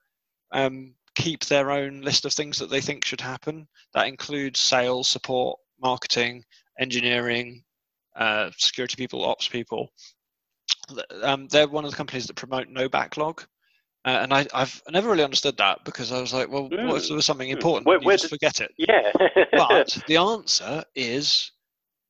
um, 0.53 0.95
keep 1.15 1.45
their 1.45 1.71
own 1.71 2.01
list 2.01 2.25
of 2.25 2.33
things 2.33 2.59
that 2.59 2.71
they 2.71 2.81
think 2.81 3.05
should 3.05 3.21
happen. 3.21 3.69
That 3.95 4.09
includes 4.09 4.61
sales, 4.61 5.09
support, 5.09 5.59
marketing, 5.81 6.45
engineering, 6.81 7.63
uh, 8.17 8.51
security 8.57 8.97
people, 8.97 9.25
ops 9.25 9.49
people. 9.49 9.91
Um, 11.23 11.49
they're 11.49 11.69
one 11.69 11.85
of 11.85 11.91
the 11.91 11.97
companies 11.97 12.27
that 12.27 12.37
promote 12.37 12.69
no 12.69 12.89
backlog. 12.89 13.45
Uh, 14.05 14.21
and 14.23 14.33
I, 14.33 14.47
have 14.55 14.81
never 14.91 15.11
really 15.11 15.25
understood 15.25 15.57
that 15.59 15.85
because 15.85 16.13
I 16.13 16.21
was 16.21 16.33
like, 16.33 16.49
well, 16.49 16.69
mm. 16.69 16.87
what 16.87 17.03
if 17.03 17.09
there 17.09 17.17
was 17.17 17.27
something 17.27 17.49
mm. 17.49 17.55
important? 17.55 17.87
Where, 17.87 17.99
where 17.99 18.15
you 18.15 18.19
just 18.19 18.25
did, 18.25 18.31
forget 18.31 18.61
it. 18.61 18.73
Yeah. 18.79 19.13
but 19.53 19.99
the 20.07 20.17
answer 20.17 20.85
is 20.95 21.51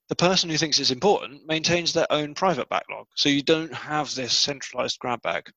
the 0.08 0.16
person 0.16 0.48
who 0.48 0.56
thinks 0.56 0.78
it's 0.78 0.90
important 0.90 1.46
maintains 1.46 1.92
their 1.92 2.10
own 2.10 2.34
private 2.34 2.68
backlog. 2.68 3.06
So 3.14 3.28
you 3.28 3.42
don't 3.42 3.74
have 3.74 4.14
this 4.14 4.34
centralized 4.34 4.98
grab 4.98 5.22
bag. 5.22 5.50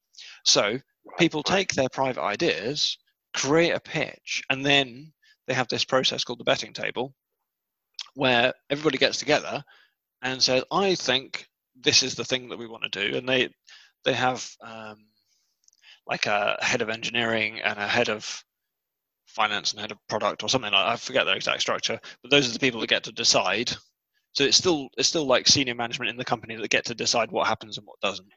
So 0.46 0.79
people 1.17 1.43
take 1.43 1.74
their 1.74 1.89
private 1.89 2.22
ideas, 2.22 2.98
create 3.34 3.72
a 3.72 3.79
pitch, 3.79 4.43
and 4.50 4.65
then 4.65 5.13
they 5.48 5.53
have 5.53 5.70
this 5.70 5.86
process 5.86 6.24
called 6.24 6.39
the 6.39 6.46
betting 6.46 6.74
table 6.74 7.13
where 8.15 8.53
everybody 8.70 8.98
gets 8.98 9.17
together 9.17 9.63
and 10.22 10.41
says, 10.41 10.63
I 10.72 10.96
think 10.96 11.48
this 11.79 12.03
is 12.03 12.15
the 12.15 12.25
thing 12.25 12.50
that 12.50 12.60
we 12.60 12.67
want 12.67 12.84
to 12.84 13.10
do. 13.10 13.17
And 13.17 13.27
they, 13.27 13.50
they 14.03 14.13
have 14.13 14.48
um, 14.62 14.98
like 16.08 16.25
a 16.25 16.58
head 16.62 16.81
of 16.81 16.89
engineering 16.89 17.62
and 17.62 17.79
a 17.79 17.88
head 17.88 18.10
of 18.10 18.43
finance 19.27 19.72
and 19.72 19.79
head 19.79 19.91
of 19.91 19.98
product 20.10 20.43
or 20.43 20.50
something 20.50 20.72
like. 20.72 20.86
I 20.86 20.96
forget 20.98 21.25
their 21.25 21.36
exact 21.36 21.62
structure, 21.62 22.00
but 22.22 22.31
those 22.31 22.50
are 22.50 22.53
the 22.53 22.60
people 22.60 22.81
that 22.81 22.89
get 22.89 23.03
to 23.03 23.12
decide. 23.12 23.72
So 24.33 24.43
it's 24.43 24.57
still 24.57 24.89
it's 24.97 25.09
still 25.09 25.25
like 25.25 25.47
senior 25.47 25.75
management 25.75 26.09
in 26.09 26.17
the 26.17 26.25
company 26.25 26.55
that 26.55 26.69
get 26.69 26.85
to 26.85 26.95
decide 26.95 27.31
what 27.31 27.47
happens 27.47 27.77
and 27.77 27.85
what 27.85 28.00
doesn't. 28.01 28.29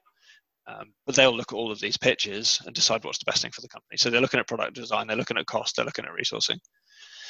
Um, 0.67 0.93
but 1.05 1.15
they'll 1.15 1.37
look 1.37 1.53
at 1.53 1.57
all 1.57 1.71
of 1.71 1.81
these 1.81 1.97
pitches 1.97 2.61
and 2.65 2.75
decide 2.75 3.05
what's 3.05 3.19
the 3.19 3.27
best 3.27 3.43
thing 3.43 3.53
for 3.53 3.61
the 3.61 3.69
company. 3.69 3.99
So 3.99 4.09
they're 4.09 4.21
looking 4.21 4.41
at 4.41 4.49
product 4.49 4.75
design, 4.75 5.07
they're 5.07 5.17
looking 5.17 5.37
at 5.37 5.47
cost, 5.47 5.77
they're 5.77 5.85
looking 5.85 6.07
at 6.07 6.11
resourcing. 6.13 6.59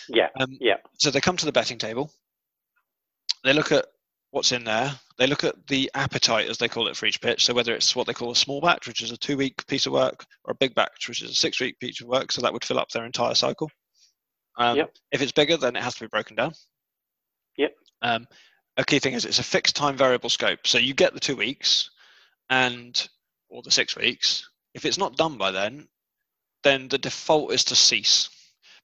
Yeah. 0.08 0.28
Um, 0.38 0.56
yeah. 0.60 0.76
So 0.98 1.10
they 1.10 1.20
come 1.20 1.36
to 1.36 1.46
the 1.46 1.52
betting 1.52 1.78
table. 1.78 2.10
They 3.42 3.52
look 3.52 3.72
at 3.72 3.86
what's 4.30 4.52
in 4.52 4.64
there. 4.64 4.92
They 5.18 5.26
look 5.26 5.44
at 5.44 5.66
the 5.66 5.90
appetite, 5.94 6.48
as 6.48 6.58
they 6.58 6.68
call 6.68 6.88
it, 6.88 6.96
for 6.96 7.06
each 7.06 7.20
pitch. 7.20 7.44
So 7.44 7.54
whether 7.54 7.74
it's 7.74 7.94
what 7.94 8.06
they 8.06 8.12
call 8.12 8.30
a 8.30 8.36
small 8.36 8.60
batch, 8.60 8.86
which 8.86 9.02
is 9.02 9.10
a 9.10 9.16
two-week 9.16 9.66
piece 9.66 9.86
of 9.86 9.92
work, 9.92 10.24
or 10.44 10.52
a 10.52 10.56
big 10.56 10.74
batch, 10.74 11.08
which 11.08 11.22
is 11.22 11.30
a 11.30 11.34
six-week 11.34 11.78
piece 11.78 12.00
of 12.00 12.08
work. 12.08 12.32
So 12.32 12.40
that 12.42 12.52
would 12.52 12.64
fill 12.64 12.78
up 12.78 12.90
their 12.90 13.04
entire 13.04 13.34
cycle. 13.34 13.70
Um, 14.58 14.76
yep. 14.76 14.94
If 15.12 15.22
it's 15.22 15.32
bigger, 15.32 15.56
then 15.56 15.76
it 15.76 15.82
has 15.82 15.94
to 15.94 16.04
be 16.04 16.08
broken 16.08 16.36
down. 16.36 16.52
Yep. 17.56 17.74
Um, 18.02 18.26
a 18.76 18.84
key 18.84 18.98
thing 18.98 19.14
is 19.14 19.24
it's 19.24 19.38
a 19.38 19.44
fixed 19.44 19.76
time 19.76 19.96
variable 19.96 20.30
scope. 20.30 20.66
So 20.66 20.78
you 20.78 20.94
get 20.94 21.14
the 21.14 21.20
two 21.20 21.36
weeks, 21.36 21.90
and 22.50 23.08
or 23.48 23.62
the 23.62 23.70
six 23.70 23.96
weeks. 23.96 24.48
If 24.74 24.84
it's 24.84 24.98
not 24.98 25.16
done 25.16 25.38
by 25.38 25.52
then, 25.52 25.88
then 26.64 26.88
the 26.88 26.98
default 26.98 27.52
is 27.52 27.64
to 27.64 27.76
cease 27.76 28.28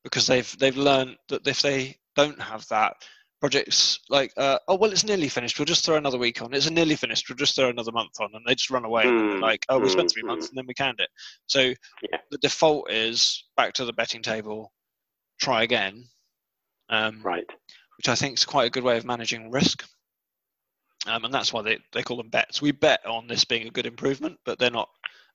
because 0.05 0.27
they've 0.27 0.57
they've 0.59 0.77
learned 0.77 1.17
that 1.29 1.47
if 1.47 1.63
they 1.63 1.99
don't 2.17 2.41
have 2.41 2.67
that 2.69 2.97
projects 3.41 4.01
like, 4.11 4.33
uh, 4.37 4.59
oh 4.69 4.77
well, 4.77 4.93
it's 4.93 5.05
nearly 5.05 5.29
finished. 5.29 5.59
We'll 5.59 5.67
just 5.67 5.85
throw 5.85 5.97
another 5.97 6.19
week 6.19 6.43
on. 6.43 6.53
It's 6.53 6.71
nearly 6.71 6.95
finished. 6.95 7.29
We'll 7.29 7.37
just 7.37 7.57
throw 7.57 7.71
another 7.71 7.93
month 7.93 8.21
on, 8.21 8.31
and 8.35 8.45
they 8.47 8.55
just 8.55 8.71
run 8.71 8.85
away. 8.85 9.05
Mm, 9.05 9.41
like, 9.41 9.65
oh, 9.69 9.79
we 9.79 9.89
mm, 9.89 9.93
spent 9.93 10.13
three 10.13 10.23
mm. 10.23 10.27
months, 10.27 10.49
and 10.49 10.59
then 10.59 10.67
we 10.67 10.75
canned 10.75 11.01
it. 11.01 11.09
So 11.47 11.61
yeah. 11.61 12.19
the 12.31 12.39
default 12.39 12.91
is 12.91 13.45
back 13.57 13.73
to 13.75 13.85
the 13.85 13.93
betting 13.93 14.23
table, 14.23 14.73
try 15.41 15.63
again. 15.63 16.05
Um, 16.91 17.23
right. 17.23 17.47
Which 18.01 18.09
I 18.09 18.15
think 18.15 18.39
is 18.39 18.47
quite 18.47 18.65
a 18.65 18.71
good 18.71 18.83
way 18.83 18.97
of 18.97 19.05
managing 19.05 19.51
risk. 19.51 19.85
Um, 21.07 21.25
and 21.27 21.35
that's 21.35 21.53
why 21.53 21.61
they, 21.61 21.79
they 21.93 22.03
call 22.03 22.17
them 22.17 22.31
bets. 22.31 22.63
We 22.63 22.73
bet 22.73 23.05
on 23.05 23.27
this 23.27 23.45
being 23.45 23.69
a 23.69 23.71
good 23.71 23.85
improvement, 23.85 24.39
but 24.47 24.59
they're 24.59 24.71
not 24.71 24.89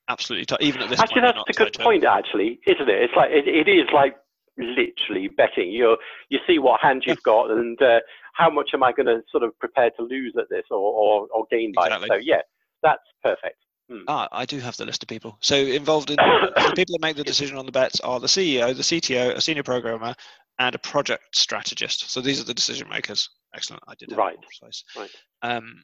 absolutely 0.09 0.45
t- 0.45 0.65
even 0.65 0.81
at 0.81 0.89
this 0.89 0.99
point. 0.99 1.09
actually 1.09 1.21
point, 1.21 1.35
that's 1.35 1.57
a 1.57 1.63
good 1.63 1.83
point 1.83 2.03
actually 2.03 2.59
isn't 2.67 2.89
it 2.89 3.01
it's 3.01 3.13
like 3.15 3.31
it, 3.31 3.47
it 3.47 3.67
is 3.67 3.85
like 3.93 4.15
literally 4.57 5.27
betting 5.27 5.69
you 5.69 5.97
you 6.29 6.39
see 6.47 6.59
what 6.59 6.79
hand 6.81 7.03
you've 7.05 7.23
got 7.23 7.51
and 7.51 7.81
uh, 7.81 7.99
how 8.33 8.49
much 8.49 8.69
am 8.73 8.83
i 8.83 8.91
going 8.91 9.05
to 9.05 9.21
sort 9.31 9.43
of 9.43 9.57
prepare 9.59 9.89
to 9.91 10.03
lose 10.03 10.33
at 10.39 10.49
this 10.49 10.63
or, 10.71 10.77
or, 10.77 11.27
or 11.33 11.45
gain 11.51 11.71
by 11.73 11.87
exactly. 11.87 12.05
it 12.05 12.09
so 12.09 12.15
yeah 12.21 12.41
that's 12.83 13.03
perfect 13.23 13.57
hmm. 13.89 14.03
Ah, 14.07 14.27
I 14.31 14.45
do 14.45 14.59
have 14.59 14.77
the 14.77 14.85
list 14.85 15.03
of 15.03 15.09
people. 15.09 15.37
So 15.41 15.55
involved 15.55 16.09
in 16.11 16.15
the 16.17 16.73
people 16.75 16.93
that 16.93 17.01
make 17.01 17.15
the 17.15 17.23
decision 17.23 17.57
on 17.57 17.65
the 17.65 17.71
bets 17.71 17.99
are 17.99 18.19
the 18.19 18.27
CEO, 18.27 18.75
the 18.75 18.83
CTO, 18.83 19.35
a 19.35 19.41
senior 19.41 19.63
programmer, 19.63 20.15
and 20.59 20.75
a 20.75 20.79
project 20.79 21.35
strategist. 21.35 22.09
So 22.09 22.21
these 22.21 22.39
are 22.39 22.45
the 22.45 22.53
decision 22.53 22.87
makers. 22.89 23.29
Excellent. 23.55 23.83
I 23.87 23.95
did 23.95 24.15
right. 24.15 24.37
Precise. 24.41 24.83
Right. 24.95 25.11
Um, 25.41 25.83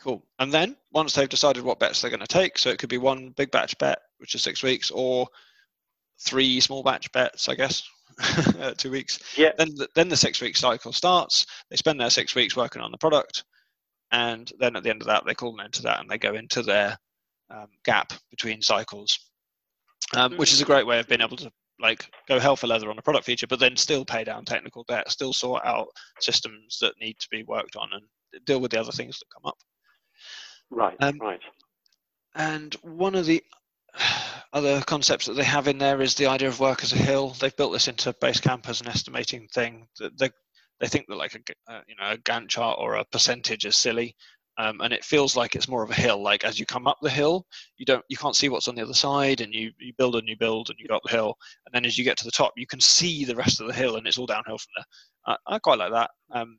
Cool. 0.00 0.24
And 0.38 0.52
then 0.52 0.76
once 0.92 1.14
they've 1.14 1.28
decided 1.28 1.64
what 1.64 1.80
bets 1.80 2.00
they're 2.00 2.10
going 2.10 2.20
to 2.20 2.26
take, 2.26 2.58
so 2.58 2.70
it 2.70 2.78
could 2.78 2.88
be 2.88 2.98
one 2.98 3.30
big 3.36 3.50
batch 3.50 3.76
bet, 3.78 3.98
which 4.18 4.34
is 4.34 4.42
six 4.42 4.62
weeks, 4.62 4.90
or 4.90 5.26
three 6.20 6.60
small 6.60 6.82
batch 6.82 7.10
bets, 7.12 7.48
I 7.48 7.54
guess, 7.54 7.82
two 8.76 8.90
weeks. 8.90 9.18
Yeah. 9.36 9.52
Then 9.56 9.74
the, 9.74 9.88
then 9.94 10.08
the 10.08 10.16
six 10.16 10.40
week 10.40 10.56
cycle 10.56 10.92
starts. 10.92 11.46
They 11.70 11.76
spend 11.76 12.00
their 12.00 12.10
six 12.10 12.34
weeks 12.34 12.56
working 12.56 12.82
on 12.82 12.90
the 12.90 12.98
product, 12.98 13.44
and 14.12 14.50
then 14.58 14.76
at 14.76 14.82
the 14.82 14.90
end 14.90 15.02
of 15.02 15.08
that, 15.08 15.24
they 15.26 15.34
call 15.34 15.54
an 15.54 15.64
end 15.64 15.72
to 15.74 15.82
that, 15.82 16.00
and 16.00 16.10
they 16.10 16.18
go 16.18 16.34
into 16.34 16.62
their 16.62 16.98
um, 17.50 17.68
gap 17.84 18.12
between 18.30 18.60
cycles, 18.62 19.18
um, 20.14 20.36
which 20.36 20.52
is 20.52 20.60
a 20.60 20.66
great 20.66 20.86
way 20.86 20.98
of 20.98 21.08
being 21.08 21.22
able 21.22 21.36
to 21.38 21.50
like 21.80 22.10
go 22.28 22.38
hell 22.38 22.56
for 22.56 22.66
leather 22.66 22.90
on 22.90 22.98
a 22.98 23.02
product 23.02 23.26
feature, 23.26 23.46
but 23.46 23.60
then 23.60 23.76
still 23.76 24.04
pay 24.04 24.24
down 24.24 24.44
technical 24.44 24.84
debt, 24.84 25.10
still 25.10 25.32
sort 25.32 25.64
out 25.64 25.88
systems 26.20 26.78
that 26.80 26.94
need 27.00 27.18
to 27.18 27.28
be 27.30 27.42
worked 27.42 27.76
on, 27.76 27.90
and 27.92 28.44
deal 28.44 28.60
with 28.60 28.70
the 28.70 28.80
other 28.80 28.92
things 28.92 29.18
that 29.18 29.26
come 29.32 29.46
up. 29.46 29.58
Right, 30.70 30.96
um, 31.00 31.18
right. 31.20 31.40
And 32.34 32.74
one 32.82 33.14
of 33.14 33.26
the 33.26 33.42
other 34.52 34.80
concepts 34.82 35.26
that 35.26 35.34
they 35.34 35.44
have 35.44 35.68
in 35.68 35.78
there 35.78 36.00
is 36.00 36.14
the 36.14 36.26
idea 36.26 36.48
of 36.48 36.60
work 36.60 36.82
as 36.82 36.92
a 36.92 36.96
hill. 36.96 37.30
They've 37.30 37.56
built 37.56 37.72
this 37.72 37.88
into 37.88 38.12
Basecamp 38.14 38.68
as 38.68 38.80
an 38.80 38.88
estimating 38.88 39.48
thing. 39.48 39.86
They 39.98 40.30
they 40.80 40.88
think 40.88 41.06
that 41.08 41.16
like 41.16 41.34
a 41.34 41.72
uh, 41.72 41.80
you 41.88 41.96
know 41.96 42.12
a 42.12 42.18
Gantt 42.18 42.48
chart 42.48 42.78
or 42.80 42.94
a 42.94 43.04
percentage 43.04 43.64
is 43.64 43.76
silly, 43.76 44.16
um, 44.58 44.80
and 44.80 44.92
it 44.92 45.04
feels 45.04 45.36
like 45.36 45.54
it's 45.54 45.68
more 45.68 45.82
of 45.82 45.90
a 45.90 45.94
hill. 45.94 46.22
Like 46.22 46.44
as 46.44 46.58
you 46.58 46.66
come 46.66 46.86
up 46.86 46.98
the 47.02 47.10
hill, 47.10 47.46
you 47.76 47.84
don't 47.84 48.04
you 48.08 48.16
can't 48.16 48.36
see 48.36 48.48
what's 48.48 48.68
on 48.68 48.74
the 48.74 48.82
other 48.82 48.94
side, 48.94 49.40
and 49.40 49.52
you 49.54 49.70
you 49.78 49.92
build 49.98 50.16
and 50.16 50.28
you 50.28 50.36
build 50.36 50.70
and 50.70 50.78
you 50.78 50.88
go 50.88 50.96
up 50.96 51.02
the 51.04 51.10
hill, 51.10 51.36
and 51.66 51.74
then 51.74 51.84
as 51.84 51.98
you 51.98 52.04
get 52.04 52.16
to 52.18 52.24
the 52.24 52.30
top, 52.30 52.52
you 52.56 52.66
can 52.66 52.80
see 52.80 53.24
the 53.24 53.36
rest 53.36 53.60
of 53.60 53.66
the 53.66 53.74
hill, 53.74 53.96
and 53.96 54.06
it's 54.06 54.18
all 54.18 54.26
downhill 54.26 54.58
from 54.58 54.72
there. 54.76 55.36
I, 55.48 55.54
I 55.54 55.58
quite 55.58 55.78
like 55.78 55.92
that. 55.92 56.10
Um, 56.30 56.58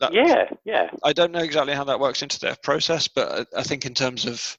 that, 0.00 0.12
yeah, 0.12 0.48
yeah. 0.64 0.90
I 1.04 1.12
don't 1.12 1.32
know 1.32 1.42
exactly 1.42 1.74
how 1.74 1.84
that 1.84 2.00
works 2.00 2.22
into 2.22 2.40
their 2.40 2.56
process, 2.62 3.08
but 3.08 3.46
I 3.56 3.62
think 3.62 3.86
in 3.86 3.94
terms 3.94 4.26
of 4.26 4.58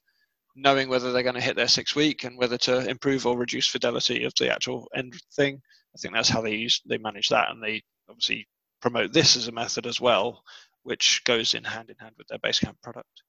knowing 0.56 0.88
whether 0.88 1.12
they're 1.12 1.22
going 1.22 1.34
to 1.34 1.40
hit 1.40 1.56
their 1.56 1.68
six 1.68 1.94
week 1.94 2.24
and 2.24 2.38
whether 2.38 2.56
to 2.56 2.88
improve 2.88 3.26
or 3.26 3.36
reduce 3.36 3.66
fidelity 3.66 4.24
of 4.24 4.32
the 4.38 4.50
actual 4.50 4.88
end 4.94 5.14
thing, 5.34 5.60
I 5.94 5.98
think 5.98 6.14
that's 6.14 6.28
how 6.28 6.40
they 6.40 6.54
use 6.54 6.80
they 6.88 6.98
manage 6.98 7.28
that, 7.28 7.50
and 7.50 7.62
they 7.62 7.82
obviously 8.08 8.48
promote 8.80 9.12
this 9.12 9.36
as 9.36 9.48
a 9.48 9.52
method 9.52 9.86
as 9.86 10.00
well, 10.00 10.42
which 10.84 11.22
goes 11.24 11.54
in 11.54 11.64
hand 11.64 11.90
in 11.90 11.96
hand 11.98 12.14
with 12.16 12.28
their 12.28 12.38
Basecamp 12.38 12.80
product. 12.82 13.22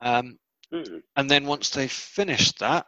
Um, 0.00 0.38
mm. 0.72 1.02
And 1.16 1.30
then 1.30 1.46
once 1.46 1.70
they've 1.70 1.90
finished 1.90 2.58
that, 2.58 2.86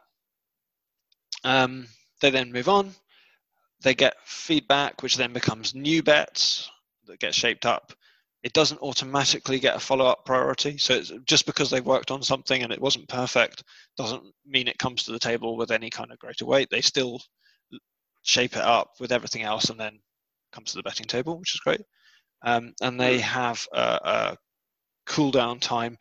um, 1.43 1.87
they 2.21 2.29
then 2.29 2.51
move 2.51 2.69
on. 2.69 2.93
They 3.81 3.95
get 3.95 4.15
feedback, 4.25 5.01
which 5.01 5.17
then 5.17 5.33
becomes 5.33 5.73
new 5.73 6.03
bets 6.03 6.69
that 7.07 7.19
get 7.19 7.33
shaped 7.35 7.65
up 7.65 7.93
it 8.43 8.51
doesn't 8.51 8.81
automatically 8.81 9.57
get 9.57 9.77
a 9.77 9.79
follow-up 9.79 10.25
priority. 10.25 10.77
So 10.77 11.01
just 11.25 11.45
because 11.45 11.69
they 11.69 11.79
worked 11.79 12.11
on 12.11 12.21
something 12.21 12.61
and 12.61 12.73
it 12.73 12.81
wasn't 12.81 13.07
perfect 13.07 13.63
doesn't 13.97 14.23
mean 14.45 14.67
it 14.67 14.77
comes 14.77 15.03
to 15.03 15.13
the 15.13 15.19
table 15.19 15.55
with 15.55 15.71
any 15.71 15.89
kind 15.89 16.11
of 16.11 16.19
greater 16.19 16.45
weight. 16.45 16.67
They 16.69 16.81
still 16.81 17.21
shape 18.23 18.57
it 18.57 18.61
up 18.61 18.91
with 18.99 19.13
everything 19.13 19.43
else 19.43 19.69
and 19.69 19.79
then 19.79 19.97
comes 20.51 20.71
to 20.71 20.77
the 20.77 20.83
betting 20.83 21.07
table, 21.07 21.39
which 21.39 21.55
is 21.55 21.61
great. 21.61 21.81
Um, 22.43 22.73
and 22.81 22.99
they 22.99 23.17
hmm. 23.17 23.23
have 23.23 23.65
a, 23.73 23.99
a 24.03 24.37
cool 25.05 25.31
down 25.31 25.59
time, 25.59 25.97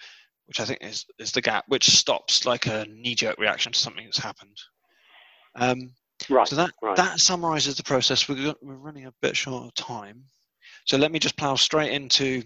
which 0.47 0.61
I 0.61 0.65
think 0.65 0.81
is, 0.83 1.05
is 1.19 1.33
the 1.33 1.41
gap, 1.41 1.65
which 1.69 1.91
stops 1.91 2.47
like 2.47 2.67
a 2.67 2.87
knee-jerk 2.91 3.39
reaction 3.39 3.73
to 3.73 3.79
something 3.79 4.05
that's 4.05 4.19
happened. 4.19 4.57
Um, 5.55 5.93
right. 6.29 6.49
So 6.49 6.57
that 6.57 6.71
right. 6.83 6.97
that 6.97 7.21
summarizes 7.21 7.77
the 7.77 7.83
process. 7.83 8.29
We're, 8.29 8.55
we're 8.63 8.75
running 8.75 9.07
a 9.07 9.15
bit 9.23 9.37
short 9.37 9.65
of 9.65 9.75
time. 9.75 10.25
So 10.85 10.97
let 10.97 11.13
me 11.13 11.19
just 11.19 11.37
plow 11.37 11.55
straight 11.55 11.93
into 11.93 12.43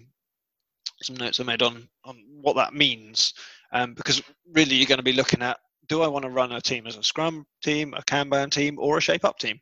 some 1.01 1.15
notes 1.15 1.39
I 1.39 1.43
made 1.43 1.61
on, 1.61 1.87
on 2.05 2.23
what 2.41 2.55
that 2.55 2.73
means. 2.73 3.33
Um, 3.71 3.93
because 3.93 4.21
really 4.53 4.75
you're 4.75 4.87
going 4.87 4.97
to 4.97 5.03
be 5.03 5.13
looking 5.13 5.41
at, 5.41 5.57
do 5.87 6.01
I 6.01 6.07
want 6.07 6.23
to 6.23 6.29
run 6.29 6.51
a 6.51 6.61
team 6.61 6.87
as 6.87 6.97
a 6.97 7.03
Scrum 7.03 7.45
team, 7.63 7.93
a 7.93 8.01
Kanban 8.01 8.51
team, 8.51 8.77
or 8.79 8.97
a 8.97 9.01
Shape 9.01 9.25
Up 9.25 9.39
team, 9.39 9.59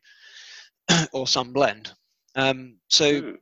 or 1.12 1.26
some 1.26 1.52
blend? 1.52 1.92
Um, 2.34 2.76
so 2.88 3.22
mm. 3.22 3.36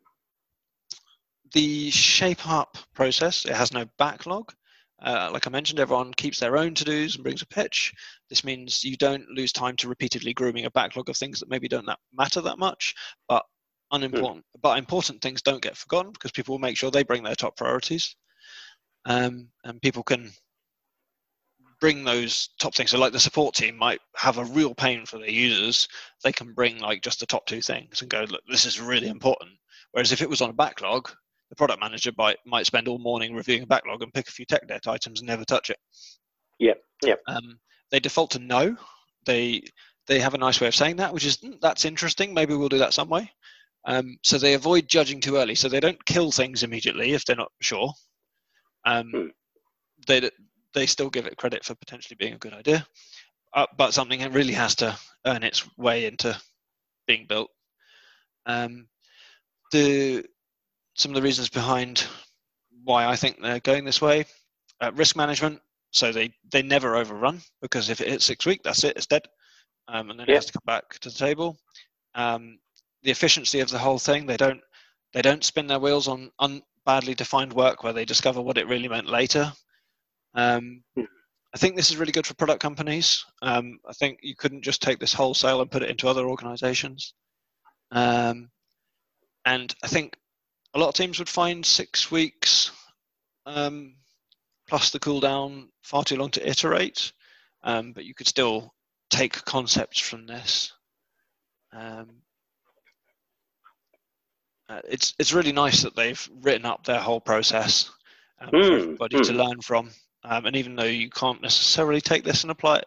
The 1.55 1.90
Shape 1.90 2.47
Up 2.49 2.77
process, 2.95 3.47
it 3.47 3.55
has 3.55 3.73
no 3.73 3.87
backlog. 3.97 4.53
Uh, 5.01 5.31
like 5.33 5.47
I 5.47 5.51
mentioned, 5.51 5.81
everyone 5.81 6.12
keeps 6.12 6.40
their 6.40 6.57
own 6.57 6.75
to 6.75 6.85
dos 6.85 7.14
and 7.14 7.25
brings 7.25 7.43
a 7.43 7.47
pitch. 7.47 7.93
This 8.29 8.45
means 8.45 8.85
you 8.85 8.97
don't 8.97 9.29
lose 9.29 9.53
time 9.53 9.77
to 9.77 9.88
repeatedly 9.88 10.35
grooming 10.35 10.67
a 10.67 10.71
backlog 10.71 11.09
of 11.09 11.17
things 11.17 11.40
that 11.40 11.49
maybe 11.49 11.69
don't 11.69 11.87
that 11.87 11.99
matter 12.12 12.40
that 12.43 12.59
much, 12.59 12.95
but 13.29 13.45
unimportant, 13.93 14.45
mm. 14.45 14.61
but 14.61 14.79
important 14.79 15.23
things 15.23 15.43
don't 15.43 15.62
get 15.62 15.77
forgotten 15.77 16.12
because 16.12 16.33
people 16.33 16.55
will 16.55 16.61
make 16.61 16.77
sure 16.77 16.90
they 16.90 17.03
bring 17.05 17.23
their 17.23 17.35
top 17.35 17.57
priorities, 17.57 18.17
um, 19.05 19.49
and 19.64 19.81
people 19.83 20.03
can 20.03 20.31
bring 21.81 22.03
those 22.03 22.49
top 22.59 22.75
things. 22.75 22.90
So, 22.90 22.99
like 22.99 23.12
the 23.12 23.21
support 23.21 23.55
team 23.55 23.77
might 23.77 24.01
have 24.17 24.38
a 24.38 24.45
real 24.45 24.75
pain 24.75 25.07
for 25.07 25.19
their 25.19 25.31
users, 25.31 25.87
they 26.23 26.33
can 26.33 26.55
bring 26.55 26.79
like 26.79 27.03
just 27.03 27.21
the 27.21 27.27
top 27.27 27.47
two 27.47 27.61
things 27.61 28.01
and 28.01 28.11
go, 28.11 28.25
look, 28.29 28.43
this 28.49 28.64
is 28.67 28.81
really 28.81 29.09
important. 29.09 29.53
Whereas 29.93 30.12
if 30.12 30.23
it 30.23 30.31
was 30.31 30.40
on 30.40 30.51
a 30.51 30.55
backlog, 30.55 31.11
the 31.55 31.57
product 31.57 31.81
manager 31.81 32.11
might 32.19 32.38
might 32.45 32.67
spend 32.67 32.88
all 32.88 32.99
morning 32.99 33.35
reviewing 33.35 33.62
a 33.62 33.67
backlog 33.67 34.03
and 34.03 34.12
pick 34.12 34.29
a 34.29 34.33
few 34.33 34.45
tech 34.45 34.67
debt 34.67 34.88
items 34.88 35.21
and 35.21 35.29
never 35.29 35.45
touch 35.45 35.71
it. 35.71 35.79
Yeah, 36.59 36.75
yeah. 37.05 37.14
Um, 37.29 37.59
they 37.90 38.01
default 38.01 38.33
to 38.33 38.40
no. 38.40 38.77
They 39.25 39.62
they 40.09 40.19
have 40.19 40.35
a 40.35 40.38
nice 40.38 40.61
way 40.61 40.67
of 40.67 40.75
saying 40.75 40.97
that, 40.97 41.14
which 41.14 41.25
is 41.25 41.37
mm, 41.38 41.61
that's 41.61 41.85
interesting. 41.85 42.35
Maybe 42.35 42.55
we'll 42.55 42.69
do 42.69 42.79
that 42.79 42.93
some 42.93 43.09
way. 43.09 43.31
Um, 43.87 44.17
so 44.23 44.37
they 44.37 44.55
avoid 44.55 44.88
judging 44.88 45.21
too 45.21 45.37
early. 45.37 45.55
So 45.55 45.69
they 45.69 45.81
don't 45.81 46.05
kill 46.05 46.33
things 46.33 46.62
immediately 46.62 47.12
if 47.12 47.25
they're 47.25 47.37
not 47.37 47.53
sure. 47.61 47.93
Um, 48.85 49.11
hmm. 49.11 49.27
They 50.09 50.29
they 50.75 50.87
still 50.87 51.11
give 51.11 51.27
it 51.27 51.37
credit 51.37 51.64
for 51.64 51.77
potentially 51.77 52.17
being 52.19 52.35
a 52.35 52.38
good 52.38 52.53
idea, 52.53 52.85
uh, 53.55 53.67
but 53.79 53.95
something 53.95 54.21
really 54.33 54.55
has 54.55 54.75
to 54.77 54.99
earn 55.25 55.45
its 55.45 55.64
way 55.79 56.07
into 56.07 56.37
being 57.07 57.27
built. 57.29 57.51
Um, 58.45 58.88
the 59.71 60.25
some 60.95 61.11
of 61.11 61.17
the 61.17 61.23
reasons 61.23 61.49
behind 61.49 62.07
why 62.85 63.07
I 63.07 63.17
think 63.17 63.41
they're 63.41 63.61
going 63.61 63.85
this 63.85 64.01
way: 64.01 64.25
uh, 64.81 64.93
risk 64.95 65.17
management. 65.17 65.61
So 65.91 66.11
they 66.11 66.33
they 66.51 66.63
never 66.63 66.97
overrun 66.97 67.41
because 67.63 67.89
if 67.89 68.01
it 68.01 68.09
hits 68.09 68.25
six 68.25 68.45
weeks, 68.47 68.63
that's 68.65 68.83
it, 68.83 68.97
it's 68.97 69.07
dead, 69.07 69.23
um, 69.89 70.11
and 70.11 70.19
then 70.19 70.29
it 70.29 70.35
has 70.35 70.47
to 70.47 70.53
come 70.53 70.63
back 70.67 70.99
to 71.01 71.09
the 71.09 71.15
table. 71.15 71.57
Um, 72.15 72.59
the 73.05 73.11
efficiency 73.11 73.61
of 73.61 73.71
the 73.71 73.79
whole 73.79 73.99
thing. 73.99 74.27
They 74.27 74.37
don't 74.37 74.61
they 75.13 75.23
don't 75.23 75.45
spin 75.45 75.69
their 75.69 75.79
wheels 75.79 76.09
on 76.09 76.31
un, 76.41 76.63
badly 76.85 77.15
defined 77.15 77.53
work 77.53 77.85
where 77.85 77.93
they 77.93 78.05
discover 78.05 78.41
what 78.41 78.59
it 78.59 78.67
really 78.67 78.89
meant 78.89 79.09
later. 79.09 79.53
Um, 80.35 80.83
I 80.99 81.59
think 81.59 81.77
this 81.77 81.91
is 81.91 81.97
really 81.97 82.13
good 82.13 82.27
for 82.27 82.35
product 82.35 82.61
companies. 82.61 83.25
Um, 83.43 83.79
I 83.89 83.93
think 83.93 84.19
you 84.23 84.35
couldn't 84.35 84.63
just 84.63 84.83
take 84.83 84.99
this 84.99 85.13
wholesale 85.13 85.61
and 85.61 85.71
put 85.71 85.85
it 85.85 85.91
into 85.91 86.09
other 86.09 86.29
organizations. 86.29 87.15
Um, 87.93 88.51
and 89.45 89.73
I 89.85 89.87
think 89.87 90.17
a 90.75 90.79
lot 90.79 90.89
of 90.89 90.95
teams 90.95 91.19
would 91.19 91.29
find 91.29 91.65
six 91.65 92.11
weeks 92.11 92.73
um, 93.47 93.95
plus 94.69 94.91
the 94.91 94.99
cooldown 94.99 95.69
far 95.83 96.05
too 96.05 96.17
long 96.17 96.31
to 96.31 96.49
iterate. 96.49 97.13
Um, 97.63 97.93
but 97.93 98.05
you 98.05 98.15
could 98.15 98.29
still 98.29 98.75
take 99.11 99.45
concepts 99.45 99.99
from 100.01 100.27
this. 100.27 100.73
Um, 101.73 102.09
uh, 104.69 104.81
it's 104.89 105.15
it's 105.19 105.33
really 105.33 105.53
nice 105.53 105.83
that 105.83 105.95
they've 105.95 106.29
written 106.41 106.67
up 106.67 106.85
their 106.85 107.01
whole 107.01 107.21
process 107.21 107.91
um, 108.41 108.49
mm, 108.49 108.51
for 108.51 108.75
hmm, 108.75 108.83
everybody 108.83 109.17
mm. 109.17 109.27
to 109.27 109.33
learn 109.33 109.61
from. 109.61 109.91
Um, 110.25 110.47
and 110.47 110.57
even 110.57 110.75
though 110.75 110.85
you 110.85 111.11
can't 111.11 111.43
necessarily 111.43 112.01
take 112.01 112.25
this 112.25 112.43
and 112.43 112.51
apply 112.51 112.79
it 112.79 112.87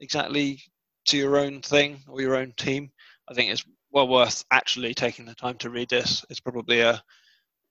exactly 0.00 0.60
to 1.06 1.16
your 1.16 1.36
own 1.36 1.60
thing 1.60 2.02
or 2.08 2.20
your 2.20 2.36
own 2.36 2.52
team, 2.56 2.90
I 3.28 3.34
think 3.34 3.50
it's 3.50 3.64
well 3.94 4.08
worth 4.08 4.44
actually 4.50 4.92
taking 4.92 5.24
the 5.24 5.34
time 5.34 5.56
to 5.58 5.70
read 5.70 5.88
this. 5.88 6.24
It's 6.28 6.40
probably 6.40 6.80
a 6.80 7.02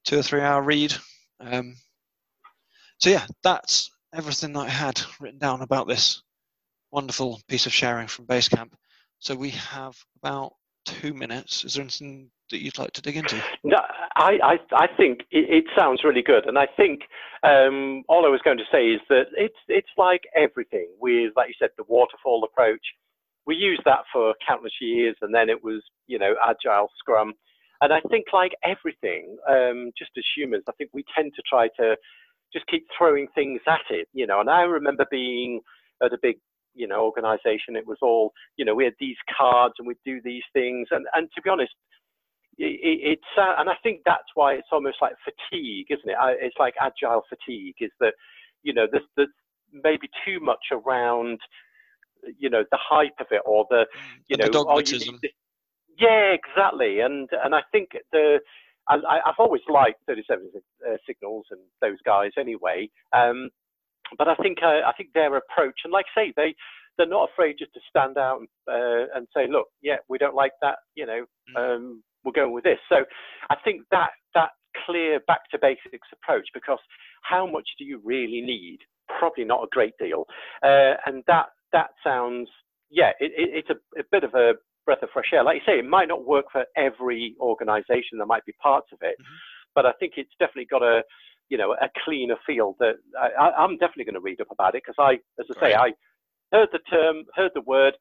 two 0.05 0.19
or 0.19 0.23
three 0.23 0.41
hour 0.41 0.63
read. 0.63 0.95
Um, 1.39 1.75
so 2.97 3.09
yeah, 3.09 3.25
that's 3.43 3.91
everything 4.13 4.53
that 4.53 4.61
I 4.61 4.69
had 4.69 5.01
written 5.19 5.39
down 5.39 5.61
about 5.61 5.87
this 5.87 6.23
wonderful 6.91 7.41
piece 7.47 7.65
of 7.65 7.73
sharing 7.73 8.07
from 8.07 8.25
Basecamp. 8.25 8.71
So 9.19 9.35
we 9.35 9.49
have 9.51 9.95
about 10.21 10.53
two 10.85 11.13
minutes. 11.13 11.65
Is 11.65 11.73
there 11.73 11.81
anything 11.81 12.29
that 12.51 12.61
you'd 12.61 12.77
like 12.77 12.91
to 12.93 13.01
dig 13.01 13.17
into? 13.17 13.41
No, 13.63 13.81
I, 14.15 14.37
I, 14.43 14.59
I 14.73 14.87
think 14.95 15.21
it, 15.31 15.49
it, 15.49 15.65
sounds 15.75 16.03
really 16.03 16.21
good, 16.21 16.45
and 16.45 16.57
I 16.57 16.67
think 16.77 17.01
um, 17.43 18.03
all 18.07 18.25
I 18.25 18.29
was 18.29 18.41
going 18.43 18.57
to 18.57 18.63
say 18.71 18.89
is 18.89 19.01
that 19.09 19.27
it's 19.35 19.57
it's 19.67 19.89
like 19.97 20.23
everything 20.35 20.87
with, 20.99 21.33
like 21.35 21.47
you 21.47 21.55
said, 21.57 21.69
the 21.77 21.83
waterfall 21.87 22.43
approach. 22.43 22.85
We 23.45 23.55
used 23.55 23.81
that 23.85 24.05
for 24.11 24.33
countless 24.47 24.73
years, 24.79 25.15
and 25.21 25.33
then 25.33 25.49
it 25.49 25.63
was 25.63 25.81
you 26.07 26.19
know 26.19 26.35
agile 26.43 26.89
Scrum, 26.97 27.33
and 27.81 27.93
I 27.93 27.99
think 28.09 28.27
like 28.33 28.53
everything, 28.63 29.37
um, 29.49 29.91
just 29.97 30.11
as 30.17 30.23
humans, 30.35 30.63
I 30.67 30.73
think 30.73 30.91
we 30.93 31.03
tend 31.15 31.33
to 31.35 31.41
try 31.49 31.67
to 31.79 31.95
just 32.53 32.67
keep 32.67 32.85
throwing 32.97 33.27
things 33.35 33.61
at 33.67 33.81
it, 33.89 34.07
you 34.13 34.27
know. 34.27 34.39
And 34.39 34.49
I 34.49 34.61
remember 34.61 35.05
being 35.09 35.61
at 36.03 36.13
a 36.13 36.17
big 36.21 36.37
you 36.75 36.87
know 36.87 37.03
organization 37.05 37.75
it 37.75 37.85
was 37.85 37.99
all 38.01 38.33
you 38.57 38.65
know 38.65 38.73
we 38.73 38.83
had 38.83 38.95
these 38.99 39.17
cards 39.37 39.75
and 39.77 39.87
we'd 39.87 39.95
do 40.03 40.19
these 40.23 40.41
things 40.53 40.87
and 40.89 41.05
and 41.13 41.29
to 41.35 41.41
be 41.43 41.49
honest 41.51 41.69
it, 42.57 43.19
it's 43.19 43.31
uh, 43.37 43.55
and 43.57 43.69
I 43.69 43.75
think 43.83 44.01
that's 44.05 44.29
why 44.35 44.53
it's 44.53 44.67
almost 44.71 44.97
like 45.01 45.13
fatigue, 45.23 45.87
isn't 45.89 46.09
it? 46.09 46.17
It's 46.41 46.55
like 46.59 46.75
agile 46.79 47.23
fatigue. 47.29 47.75
Is 47.79 47.91
that 47.99 48.13
you 48.63 48.73
know 48.73 48.85
there's, 48.91 49.05
there's 49.17 49.29
maybe 49.71 50.09
too 50.25 50.39
much 50.39 50.71
around 50.71 51.39
you 52.37 52.49
know 52.49 52.63
the 52.71 52.79
hype 52.81 53.19
of 53.19 53.27
it 53.31 53.41
or 53.45 53.65
the 53.69 53.85
you 54.27 54.37
know 54.37 54.45
the 54.45 54.51
dogmatism. 54.51 55.19
Oh, 55.23 55.27
yeah, 55.97 56.33
exactly. 56.33 56.99
And 56.99 57.29
and 57.43 57.53
I 57.55 57.61
think 57.71 57.89
the 58.11 58.39
I, 58.87 59.19
have 59.25 59.35
always 59.39 59.61
liked 59.69 60.01
37 60.07 60.51
uh, 60.55 60.97
signals 61.07 61.45
and 61.51 61.61
those 61.81 61.97
guys 62.05 62.31
anyway. 62.37 62.89
Um, 63.13 63.49
but 64.17 64.27
I 64.27 64.35
think 64.35 64.57
uh, 64.61 64.81
I 64.85 64.91
think 64.97 65.09
their 65.13 65.35
approach 65.37 65.79
and 65.83 65.93
like 65.93 66.05
I 66.15 66.21
say 66.25 66.33
they 66.35 66.55
they're 66.97 67.07
not 67.07 67.29
afraid 67.31 67.55
just 67.57 67.73
to 67.73 67.79
stand 67.89 68.17
out 68.17 68.39
and, 68.39 68.47
uh, 68.67 69.07
and 69.15 69.27
say, 69.35 69.47
look, 69.49 69.67
yeah, 69.81 69.97
we 70.09 70.17
don't 70.19 70.35
like 70.35 70.51
that. 70.61 70.77
You 70.95 71.05
know, 71.05 71.25
mm. 71.55 71.75
um, 71.75 72.03
we're 72.23 72.33
going 72.33 72.53
with 72.53 72.63
this. 72.63 72.77
So 72.89 73.03
I 73.49 73.55
think 73.63 73.81
that 73.91 74.11
that 74.35 74.49
clear 74.85 75.19
back 75.27 75.41
to 75.51 75.59
basics 75.59 76.07
approach, 76.13 76.47
because 76.53 76.79
how 77.23 77.47
much 77.47 77.67
do 77.79 77.85
you 77.85 77.99
really 78.03 78.41
need? 78.41 78.79
Probably 79.19 79.43
not 79.43 79.63
a 79.63 79.67
great 79.71 79.93
deal. 79.99 80.25
Uh, 80.61 80.93
and 81.05 81.23
that 81.27 81.47
that 81.73 81.89
sounds, 82.03 82.47
yeah, 82.89 83.11
it, 83.19 83.31
it, 83.35 83.65
it's 83.65 83.69
a, 83.69 83.99
a, 83.99 84.03
bit 84.11 84.23
of 84.23 84.33
a 84.33 84.53
breath 84.85 85.03
of 85.03 85.09
fresh 85.11 85.31
air. 85.33 85.43
Like 85.43 85.55
you 85.55 85.61
say, 85.65 85.79
it 85.79 85.89
might 85.89 86.07
not 86.07 86.25
work 86.25 86.45
for 86.51 86.65
every 86.77 87.35
organization. 87.39 88.17
There 88.17 88.25
might 88.25 88.45
be 88.45 88.53
parts 88.53 88.87
of 88.93 88.99
it, 89.01 89.15
mm-hmm. 89.19 89.35
but 89.75 89.85
I 89.85 89.91
think 89.93 90.13
it's 90.17 90.31
definitely 90.39 90.67
got 90.69 90.83
a, 90.83 91.03
you 91.49 91.57
know, 91.57 91.73
a 91.73 91.89
cleaner 92.05 92.37
feel 92.45 92.75
that 92.79 92.95
I, 93.19 93.63
am 93.63 93.77
definitely 93.77 94.05
going 94.05 94.15
to 94.15 94.21
read 94.21 94.41
up 94.41 94.47
about 94.51 94.75
it 94.75 94.83
because 94.85 94.95
I, 94.97 95.13
as 95.39 95.47
I 95.57 95.59
say, 95.59 95.73
I 95.75 95.91
heard 96.51 96.69
the 96.71 96.79
term, 96.89 97.25
heard 97.35 97.51
the 97.53 97.61
word. 97.61 97.95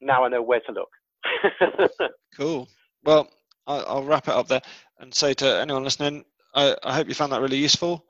Now 0.00 0.24
I 0.24 0.28
know 0.28 0.42
where 0.42 0.60
to 0.60 0.72
look. 0.72 2.00
cool. 2.36 2.68
Well, 3.04 3.28
I'll, 3.66 4.02
wrap 4.02 4.28
it 4.28 4.34
up 4.34 4.48
there 4.48 4.62
and 4.98 5.14
say 5.14 5.34
to 5.34 5.60
anyone 5.60 5.84
listening, 5.84 6.24
I, 6.54 6.76
I 6.82 6.94
hope 6.94 7.08
you 7.08 7.14
found 7.14 7.32
that 7.32 7.40
really 7.40 7.58
useful. 7.58 8.06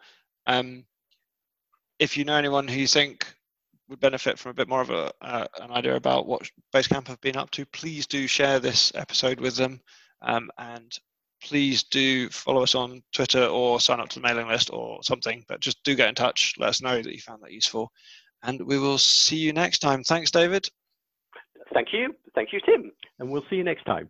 Um, 0.46 0.84
if 1.98 2.16
you 2.16 2.24
know 2.24 2.36
anyone 2.36 2.66
who 2.66 2.78
you 2.78 2.86
think 2.86 3.26
would 3.90 4.00
benefit 4.00 4.38
from 4.38 4.52
a 4.52 4.54
bit 4.54 4.68
more 4.68 4.80
of 4.80 4.90
a, 4.90 5.12
uh, 5.20 5.46
an 5.60 5.72
idea 5.72 5.96
about 5.96 6.26
what 6.26 6.48
Basecamp 6.72 7.08
have 7.08 7.20
been 7.20 7.36
up 7.36 7.50
to, 7.50 7.66
please 7.66 8.06
do 8.06 8.26
share 8.26 8.60
this 8.60 8.92
episode 8.94 9.40
with 9.40 9.56
them. 9.56 9.80
Um, 10.22 10.50
and 10.58 10.96
please 11.42 11.82
do 11.82 12.28
follow 12.30 12.62
us 12.62 12.74
on 12.74 13.02
Twitter 13.12 13.44
or 13.44 13.80
sign 13.80 14.00
up 14.00 14.08
to 14.10 14.20
the 14.20 14.26
mailing 14.26 14.46
list 14.46 14.70
or 14.72 15.02
something. 15.02 15.44
But 15.48 15.60
just 15.60 15.82
do 15.82 15.96
get 15.96 16.08
in 16.08 16.14
touch. 16.14 16.54
Let 16.58 16.68
us 16.68 16.80
know 16.80 17.02
that 17.02 17.12
you 17.12 17.20
found 17.20 17.42
that 17.42 17.52
useful. 17.52 17.90
And 18.42 18.62
we 18.62 18.78
will 18.78 18.98
see 18.98 19.36
you 19.36 19.52
next 19.52 19.80
time. 19.80 20.04
Thanks, 20.04 20.30
David. 20.30 20.68
Thank 21.74 21.88
you. 21.92 22.14
Thank 22.34 22.52
you, 22.52 22.60
Tim. 22.64 22.92
And 23.18 23.30
we'll 23.30 23.44
see 23.50 23.56
you 23.56 23.64
next 23.64 23.84
time. 23.84 24.08